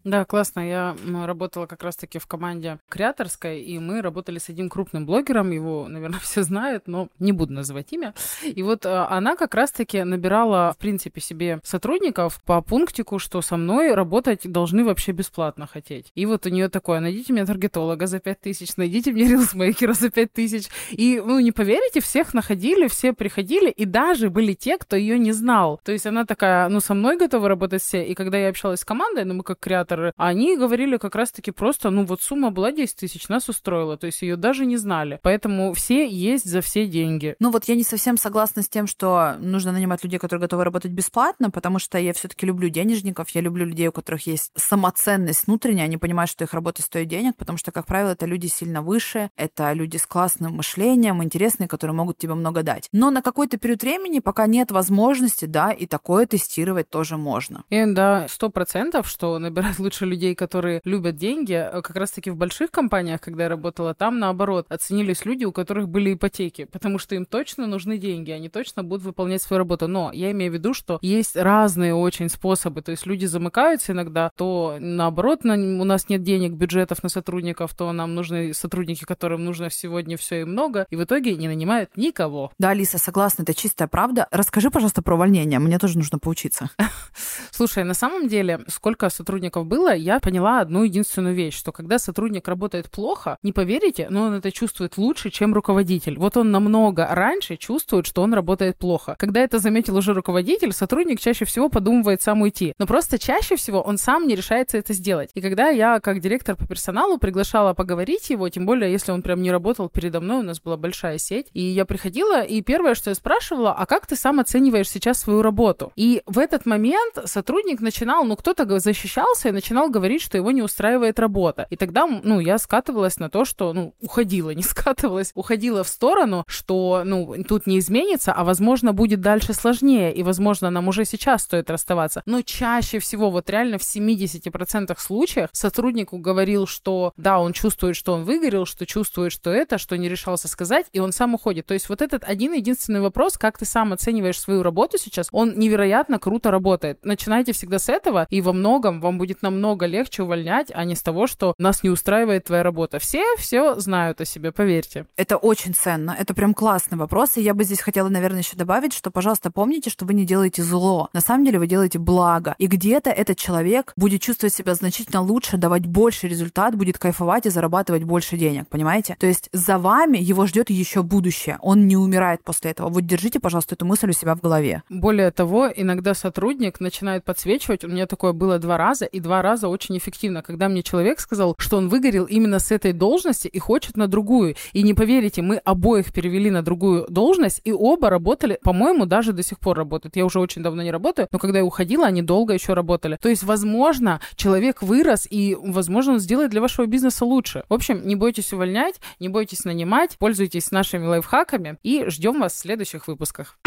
Да, 0.05 0.23
классно. 0.23 0.59
Я 0.59 0.95
работала 1.25 1.65
как 1.65 1.81
раз-таки 1.81 2.19
в 2.19 2.27
команде 2.27 2.77
креаторской, 2.89 3.59
и 3.61 3.79
мы 3.79 4.03
работали 4.03 4.37
с 4.37 4.49
одним 4.49 4.69
крупным 4.69 5.03
блогером, 5.07 5.49
его, 5.49 5.87
наверное, 5.87 6.19
все 6.23 6.43
знают, 6.43 6.83
но 6.87 7.09
не 7.17 7.31
буду 7.31 7.53
называть 7.53 7.91
имя. 7.91 8.13
И 8.43 8.61
вот 8.61 8.85
а, 8.85 9.09
она 9.09 9.35
как 9.35 9.55
раз-таки 9.55 10.03
набирала, 10.03 10.73
в 10.73 10.77
принципе, 10.77 11.21
себе 11.21 11.59
сотрудников 11.63 12.39
по 12.43 12.61
пунктику, 12.61 13.17
что 13.17 13.41
со 13.41 13.57
мной 13.57 13.95
работать 13.95 14.41
должны 14.49 14.85
вообще 14.85 15.11
бесплатно 15.11 15.65
хотеть. 15.65 16.11
И 16.13 16.27
вот 16.27 16.45
у 16.45 16.49
нее 16.49 16.69
такое, 16.69 16.99
найдите 16.99 17.33
мне 17.33 17.43
таргетолога 17.43 18.05
за 18.05 18.19
5 18.19 18.41
тысяч, 18.41 18.77
найдите 18.77 19.11
мне 19.11 19.27
рилсмейкера 19.27 19.93
за 19.93 20.11
5 20.11 20.31
тысяч. 20.31 20.67
И, 20.91 21.19
ну, 21.25 21.39
не 21.39 21.51
поверите, 21.51 21.99
всех 21.99 22.35
находили, 22.35 22.87
все 22.87 23.13
приходили, 23.13 23.71
и 23.71 23.85
даже 23.85 24.29
были 24.29 24.53
те, 24.53 24.77
кто 24.77 24.95
ее 24.95 25.17
не 25.17 25.31
знал. 25.31 25.81
То 25.83 25.91
есть 25.91 26.05
она 26.05 26.25
такая, 26.25 26.69
ну, 26.69 26.79
со 26.79 26.93
мной 26.93 27.17
готова 27.17 27.49
работать 27.49 27.81
все. 27.81 28.05
И 28.05 28.13
когда 28.13 28.37
я 28.37 28.49
общалась 28.49 28.81
с 28.81 28.85
командой, 28.85 29.25
ну, 29.25 29.33
мы 29.33 29.43
как 29.43 29.59
креатор 29.59 29.94
операторы, 29.95 30.13
они 30.17 30.57
говорили 30.57 30.97
как 30.97 31.15
раз-таки 31.15 31.51
просто, 31.51 31.89
ну 31.89 32.05
вот 32.05 32.21
сумма 32.21 32.51
была 32.51 32.71
10 32.71 32.95
тысяч, 32.95 33.27
нас 33.29 33.49
устроила, 33.49 33.97
то 33.97 34.05
есть 34.05 34.21
ее 34.21 34.35
даже 34.35 34.65
не 34.65 34.77
знали. 34.77 35.19
Поэтому 35.23 35.73
все 35.73 36.07
есть 36.07 36.45
за 36.45 36.61
все 36.61 36.87
деньги. 36.87 37.35
Ну 37.39 37.51
вот 37.51 37.65
я 37.65 37.75
не 37.75 37.83
совсем 37.83 38.17
согласна 38.17 38.61
с 38.61 38.69
тем, 38.69 38.87
что 38.87 39.35
нужно 39.39 39.71
нанимать 39.71 40.03
людей, 40.03 40.19
которые 40.19 40.41
готовы 40.41 40.63
работать 40.63 40.91
бесплатно, 40.91 41.49
потому 41.49 41.79
что 41.79 41.97
я 41.97 42.13
все-таки 42.13 42.45
люблю 42.45 42.69
денежников, 42.69 43.29
я 43.29 43.41
люблю 43.41 43.65
людей, 43.65 43.87
у 43.87 43.91
которых 43.91 44.27
есть 44.27 44.51
самоценность 44.55 45.47
внутренняя, 45.47 45.85
они 45.85 45.97
понимают, 45.97 46.29
что 46.29 46.43
их 46.43 46.53
работа 46.53 46.81
стоит 46.81 47.07
денег, 47.07 47.35
потому 47.37 47.57
что, 47.57 47.71
как 47.71 47.85
правило, 47.85 48.11
это 48.11 48.25
люди 48.25 48.47
сильно 48.47 48.81
выше, 48.81 49.29
это 49.35 49.71
люди 49.73 49.97
с 49.97 50.05
классным 50.05 50.55
мышлением, 50.55 51.23
интересные, 51.23 51.67
которые 51.67 51.95
могут 51.95 52.17
тебе 52.17 52.33
много 52.33 52.63
дать. 52.63 52.89
Но 52.91 53.11
на 53.11 53.21
какой-то 53.21 53.57
период 53.57 53.81
времени, 53.81 54.19
пока 54.19 54.47
нет 54.47 54.71
возможности, 54.71 55.45
да, 55.45 55.71
и 55.71 55.85
такое 55.85 56.25
тестировать 56.25 56.89
тоже 56.89 57.17
можно. 57.17 57.63
И 57.69 57.83
да, 57.85 58.27
сто 58.29 58.49
процентов, 58.49 59.07
что 59.07 59.37
набирать 59.39 59.79
лучше 59.85 60.05
людей, 60.05 60.35
которые 60.35 60.81
любят 60.83 61.15
деньги. 61.15 61.53
Э, 61.53 61.81
как 61.81 61.95
раз-таки 61.95 62.29
в 62.29 62.35
больших 62.35 62.71
компаниях, 62.71 63.21
когда 63.21 63.43
я 63.43 63.49
работала, 63.49 63.93
там 63.93 64.19
наоборот 64.19 64.65
оценились 64.69 65.25
люди, 65.25 65.45
у 65.45 65.51
которых 65.51 65.87
были 65.87 66.13
ипотеки, 66.13 66.65
потому 66.65 66.99
что 66.99 67.15
им 67.15 67.25
точно 67.25 67.67
нужны 67.67 67.97
деньги, 67.97 68.31
они 68.31 68.49
точно 68.49 68.83
будут 68.83 69.05
выполнять 69.05 69.41
свою 69.41 69.59
работу. 69.59 69.87
Но 69.87 70.11
я 70.13 70.31
имею 70.31 70.51
в 70.51 70.55
виду, 70.55 70.73
что 70.73 70.99
есть 71.01 71.35
разные 71.35 71.93
очень 71.93 72.29
способы. 72.29 72.81
То 72.81 72.91
есть 72.91 73.05
люди 73.05 73.25
замыкаются 73.25 73.93
иногда, 73.93 74.31
то 74.35 74.77
наоборот, 74.79 75.43
на, 75.43 75.53
у 75.53 75.83
нас 75.83 76.09
нет 76.09 76.23
денег, 76.23 76.53
бюджетов 76.53 77.03
на 77.03 77.09
сотрудников, 77.09 77.75
то 77.75 77.91
нам 77.91 78.15
нужны 78.15 78.53
сотрудники, 78.53 79.03
которым 79.05 79.45
нужно 79.45 79.69
сегодня 79.69 80.17
все 80.17 80.41
и 80.41 80.43
много, 80.43 80.87
и 80.89 80.95
в 80.95 81.03
итоге 81.03 81.35
не 81.35 81.47
нанимают 81.47 81.95
никого. 81.95 82.51
Да, 82.57 82.69
Алиса, 82.69 82.97
согласна, 82.97 83.43
это 83.43 83.53
чистая 83.53 83.87
правда. 83.87 84.27
Расскажи, 84.31 84.71
пожалуйста, 84.71 85.01
про 85.01 85.15
увольнение. 85.15 85.59
Мне 85.59 85.77
тоже 85.77 85.97
нужно 85.97 86.19
поучиться. 86.19 86.69
Слушай, 87.55 87.85
на 87.85 87.93
самом 87.93 88.27
деле, 88.27 88.59
сколько 88.67 89.09
сотрудников 89.09 89.65
было, 89.65 89.95
я 89.95 90.19
поняла 90.19 90.59
одну 90.59 90.83
единственную 90.83 91.33
вещь, 91.33 91.57
что 91.57 91.71
когда 91.71 91.99
сотрудник 91.99 92.49
работает 92.49 92.91
плохо, 92.91 93.37
не 93.43 93.53
поверите, 93.53 94.07
но 94.09 94.23
он 94.23 94.33
это 94.33 94.51
чувствует 94.51 94.97
лучше, 94.97 95.29
чем 95.29 95.53
руководитель. 95.53 96.19
Вот 96.19 96.35
он 96.35 96.51
намного 96.51 97.07
раньше 97.09 97.55
чувствует, 97.55 98.07
что 98.07 98.23
он 98.23 98.33
работает 98.33 98.75
плохо. 98.75 99.15
Когда 99.17 99.39
это 99.39 99.59
заметил 99.59 99.95
уже 99.95 100.13
руководитель, 100.13 100.73
сотрудник 100.73 101.21
чаще 101.21 101.45
всего 101.45 101.69
подумывает 101.69 102.21
сам 102.21 102.41
уйти. 102.41 102.73
Но 102.77 102.87
просто 102.87 103.17
чаще 103.17 103.55
всего 103.55 103.81
он 103.81 103.97
сам 103.97 104.27
не 104.27 104.35
решается 104.35 104.77
это 104.77 104.91
сделать. 104.91 105.29
И 105.33 105.39
когда 105.39 105.69
я, 105.69 106.01
как 106.01 106.19
директор 106.19 106.57
по 106.57 106.67
персоналу, 106.67 107.19
приглашала 107.19 107.73
поговорить 107.73 108.29
его, 108.31 108.49
тем 108.49 108.65
более, 108.65 108.91
если 108.91 109.13
он 109.13 109.21
прям 109.21 109.41
не 109.41 109.49
работал 109.49 109.87
передо 109.87 110.19
мной, 110.19 110.39
у 110.39 110.43
нас 110.45 110.59
была 110.59 110.75
большая 110.75 111.19
сеть, 111.19 111.47
и 111.53 111.61
я 111.61 111.85
приходила, 111.85 112.41
и 112.41 112.61
первое, 112.61 112.95
что 112.95 113.11
я 113.11 113.15
спрашивала, 113.15 113.71
а 113.71 113.85
как 113.85 114.07
ты 114.07 114.17
сам 114.17 114.41
оцениваешь 114.41 114.89
сейчас 114.89 115.21
свою 115.21 115.41
работу? 115.41 115.93
И 115.95 116.21
в 116.25 116.37
этот 116.37 116.65
момент 116.65 117.13
сотрудник 117.23 117.44
начинал, 117.79 118.23
ну, 118.23 118.35
кто-то 118.35 118.79
защищался 118.79 119.49
и 119.49 119.51
начинал 119.51 119.89
говорить, 119.89 120.21
что 120.21 120.37
его 120.37 120.51
не 120.51 120.61
устраивает 120.61 121.19
работа. 121.19 121.67
И 121.69 121.75
тогда, 121.75 122.05
ну, 122.07 122.39
я 122.39 122.57
скатывалась 122.57 123.17
на 123.17 123.29
то, 123.29 123.45
что, 123.45 123.73
ну, 123.73 123.93
уходила, 124.01 124.49
не 124.55 124.63
скатывалась, 124.63 125.31
уходила 125.35 125.83
в 125.83 125.87
сторону, 125.87 126.43
что, 126.47 127.03
ну, 127.05 127.35
тут 127.47 127.67
не 127.67 127.79
изменится, 127.79 128.33
а, 128.33 128.43
возможно, 128.43 128.93
будет 128.93 129.21
дальше 129.21 129.53
сложнее, 129.53 130.13
и, 130.13 130.23
возможно, 130.23 130.69
нам 130.69 130.87
уже 130.87 131.05
сейчас 131.05 131.43
стоит 131.43 131.69
расставаться. 131.69 132.21
Но 132.25 132.41
чаще 132.41 132.99
всего, 132.99 133.29
вот 133.29 133.49
реально 133.49 133.77
в 133.77 133.81
70% 133.81 134.99
случаев 134.99 135.49
сотруднику 135.51 136.17
говорил, 136.17 136.67
что, 136.67 137.13
да, 137.17 137.39
он 137.39 137.53
чувствует, 137.53 137.95
что 137.95 138.13
он 138.13 138.23
выгорел, 138.23 138.65
что 138.65 138.85
чувствует, 138.85 139.31
что 139.31 139.51
это, 139.51 139.77
что 139.77 139.97
не 139.97 140.09
решался 140.09 140.47
сказать, 140.47 140.87
и 140.93 140.99
он 140.99 141.11
сам 141.11 141.33
уходит. 141.33 141.65
То 141.65 141.73
есть 141.73 141.89
вот 141.89 142.01
этот 142.01 142.23
один 142.23 142.53
единственный 142.53 143.01
вопрос, 143.01 143.37
как 143.37 143.57
ты 143.57 143.65
сам 143.65 143.93
оцениваешь 143.93 144.39
свою 144.39 144.63
работу 144.63 144.97
сейчас, 144.97 145.27
он 145.31 145.57
невероятно 145.57 146.19
круто 146.19 146.51
работает. 146.51 147.03
Начинайте 147.35 147.51
всегда 147.51 147.79
с 147.79 147.89
этого, 147.89 148.27
и 148.29 148.39
во 148.39 148.53
многом 148.53 149.01
вам 149.01 149.17
будет 149.17 149.41
намного 149.41 149.87
легче 149.87 150.23
увольнять, 150.23 150.71
а 150.73 150.85
не 150.85 150.95
с 150.95 151.01
того, 151.01 151.27
что 151.27 151.53
нас 151.57 151.83
не 151.83 151.89
устраивает 151.89 152.45
твоя 152.45 152.63
работа. 152.63 152.97
Все 152.97 153.25
все 153.37 153.77
знают 153.77 154.21
о 154.21 154.25
себе, 154.25 154.53
поверьте. 154.53 155.05
Это 155.17 155.35
очень 155.35 155.73
ценно. 155.73 156.15
Это 156.17 156.33
прям 156.33 156.53
классный 156.53 156.97
вопрос. 156.97 157.35
И 157.35 157.41
я 157.41 157.53
бы 157.53 157.65
здесь 157.65 157.81
хотела, 157.81 158.07
наверное, 158.07 158.39
еще 158.39 158.55
добавить, 158.55 158.93
что, 158.93 159.11
пожалуйста, 159.11 159.51
помните, 159.51 159.89
что 159.89 160.05
вы 160.05 160.13
не 160.13 160.25
делаете 160.25 160.63
зло. 160.63 161.09
На 161.11 161.19
самом 161.19 161.43
деле 161.43 161.59
вы 161.59 161.67
делаете 161.67 161.99
благо. 161.99 162.55
И 162.57 162.67
где-то 162.67 163.09
этот 163.09 163.37
человек 163.37 163.91
будет 163.97 164.21
чувствовать 164.21 164.53
себя 164.53 164.73
значительно 164.73 165.21
лучше, 165.21 165.57
давать 165.57 165.85
больше 165.85 166.29
результат, 166.29 166.75
будет 166.75 166.97
кайфовать 166.97 167.47
и 167.47 167.49
зарабатывать 167.49 168.05
больше 168.05 168.37
денег, 168.37 168.69
понимаете? 168.69 169.17
То 169.19 169.27
есть 169.27 169.49
за 169.51 169.77
вами 169.77 170.19
его 170.19 170.45
ждет 170.45 170.69
еще 170.69 171.03
будущее. 171.03 171.57
Он 171.61 171.85
не 171.85 171.97
умирает 171.97 172.45
после 172.45 172.71
этого. 172.71 172.87
Вот 172.87 173.05
держите, 173.05 173.41
пожалуйста, 173.41 173.75
эту 173.75 173.85
мысль 173.85 174.09
у 174.09 174.13
себя 174.13 174.35
в 174.35 174.39
голове. 174.39 174.83
Более 174.87 175.31
того, 175.31 175.69
иногда 175.75 176.13
сотрудник 176.13 176.79
начинает 176.79 177.24
подсвечивать. 177.25 177.83
У 177.83 177.87
меня 177.87 178.05
такое 178.05 178.31
было 178.31 178.59
два 178.59 178.77
раза, 178.77 179.05
и 179.05 179.19
два 179.19 179.41
раза 179.41 179.67
очень 179.67 179.97
эффективно, 179.97 180.41
когда 180.41 180.69
мне 180.69 180.83
человек 180.83 181.19
сказал, 181.19 181.55
что 181.57 181.77
он 181.77 181.89
выгорел 181.89 182.25
именно 182.25 182.59
с 182.59 182.71
этой 182.71 182.93
должности 182.93 183.47
и 183.47 183.59
хочет 183.59 183.97
на 183.97 184.07
другую. 184.07 184.55
И 184.73 184.83
не 184.83 184.93
поверите, 184.93 185.41
мы 185.41 185.57
обоих 185.57 186.13
перевели 186.13 186.49
на 186.49 186.61
другую 186.61 187.05
должность, 187.09 187.61
и 187.63 187.71
оба 187.71 188.09
работали, 188.09 188.59
по-моему, 188.63 189.05
даже 189.05 189.33
до 189.33 189.43
сих 189.43 189.59
пор 189.59 189.77
работают. 189.77 190.15
Я 190.15 190.25
уже 190.25 190.39
очень 190.39 190.63
давно 190.63 190.83
не 190.83 190.91
работаю, 190.91 191.27
но 191.31 191.39
когда 191.39 191.59
я 191.59 191.65
уходила, 191.65 192.05
они 192.05 192.21
долго 192.21 192.53
еще 192.53 192.73
работали. 192.73 193.17
То 193.21 193.29
есть, 193.29 193.43
возможно, 193.43 194.21
человек 194.35 194.81
вырос, 194.81 195.27
и, 195.29 195.57
возможно, 195.59 196.13
он 196.13 196.19
сделает 196.19 196.51
для 196.51 196.61
вашего 196.61 196.85
бизнеса 196.85 197.25
лучше. 197.25 197.63
В 197.69 197.73
общем, 197.73 198.07
не 198.07 198.15
бойтесь 198.15 198.53
увольнять, 198.53 198.95
не 199.19 199.29
бойтесь 199.29 199.65
нанимать, 199.65 200.17
пользуйтесь 200.17 200.71
нашими 200.71 201.05
лайфхаками 201.05 201.77
и 201.83 202.05
ждем 202.07 202.39
вас 202.39 202.53
в 202.53 202.57
следующих 202.57 203.07
выпусках. 203.07 203.57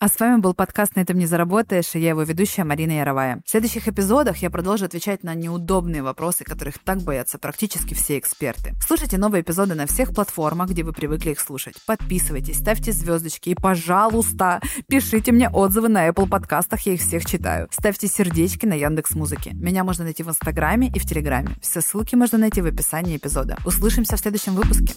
А 0.00 0.06
с 0.06 0.20
вами 0.20 0.40
был 0.40 0.54
подкаст 0.54 0.94
«На 0.94 1.00
этом 1.00 1.18
не 1.18 1.26
заработаешь» 1.26 1.96
и 1.96 1.98
я 1.98 2.10
его 2.10 2.22
ведущая 2.22 2.62
Марина 2.62 2.92
Яровая. 2.92 3.42
В 3.44 3.50
следующих 3.50 3.88
эпизодах 3.88 4.36
я 4.36 4.48
продолжу 4.48 4.84
отвечать 4.84 5.24
на 5.24 5.34
неудобные 5.34 6.04
вопросы, 6.04 6.44
которых 6.44 6.78
так 6.78 6.98
боятся 6.98 7.36
практически 7.36 7.94
все 7.94 8.16
эксперты. 8.16 8.74
Слушайте 8.80 9.18
новые 9.18 9.42
эпизоды 9.42 9.74
на 9.74 9.88
всех 9.88 10.14
платформах, 10.14 10.70
где 10.70 10.84
вы 10.84 10.92
привыкли 10.92 11.32
их 11.32 11.40
слушать. 11.40 11.74
Подписывайтесь, 11.84 12.60
ставьте 12.60 12.92
звездочки 12.92 13.48
и, 13.48 13.54
пожалуйста, 13.56 14.60
пишите 14.86 15.32
мне 15.32 15.48
отзывы 15.48 15.88
на 15.88 16.06
Apple 16.06 16.28
подкастах, 16.28 16.82
я 16.82 16.92
их 16.92 17.00
всех 17.00 17.26
читаю. 17.26 17.66
Ставьте 17.72 18.06
сердечки 18.06 18.66
на 18.66 18.74
Яндекс 18.74 19.16
Музыке. 19.16 19.50
Меня 19.54 19.82
можно 19.82 20.04
найти 20.04 20.22
в 20.22 20.28
Инстаграме 20.28 20.92
и 20.94 21.00
в 21.00 21.06
Телеграме. 21.06 21.56
Все 21.60 21.80
ссылки 21.80 22.14
можно 22.14 22.38
найти 22.38 22.60
в 22.60 22.66
описании 22.66 23.16
эпизода. 23.16 23.58
Услышимся 23.64 24.16
в 24.16 24.20
следующем 24.20 24.54
выпуске. 24.54 24.94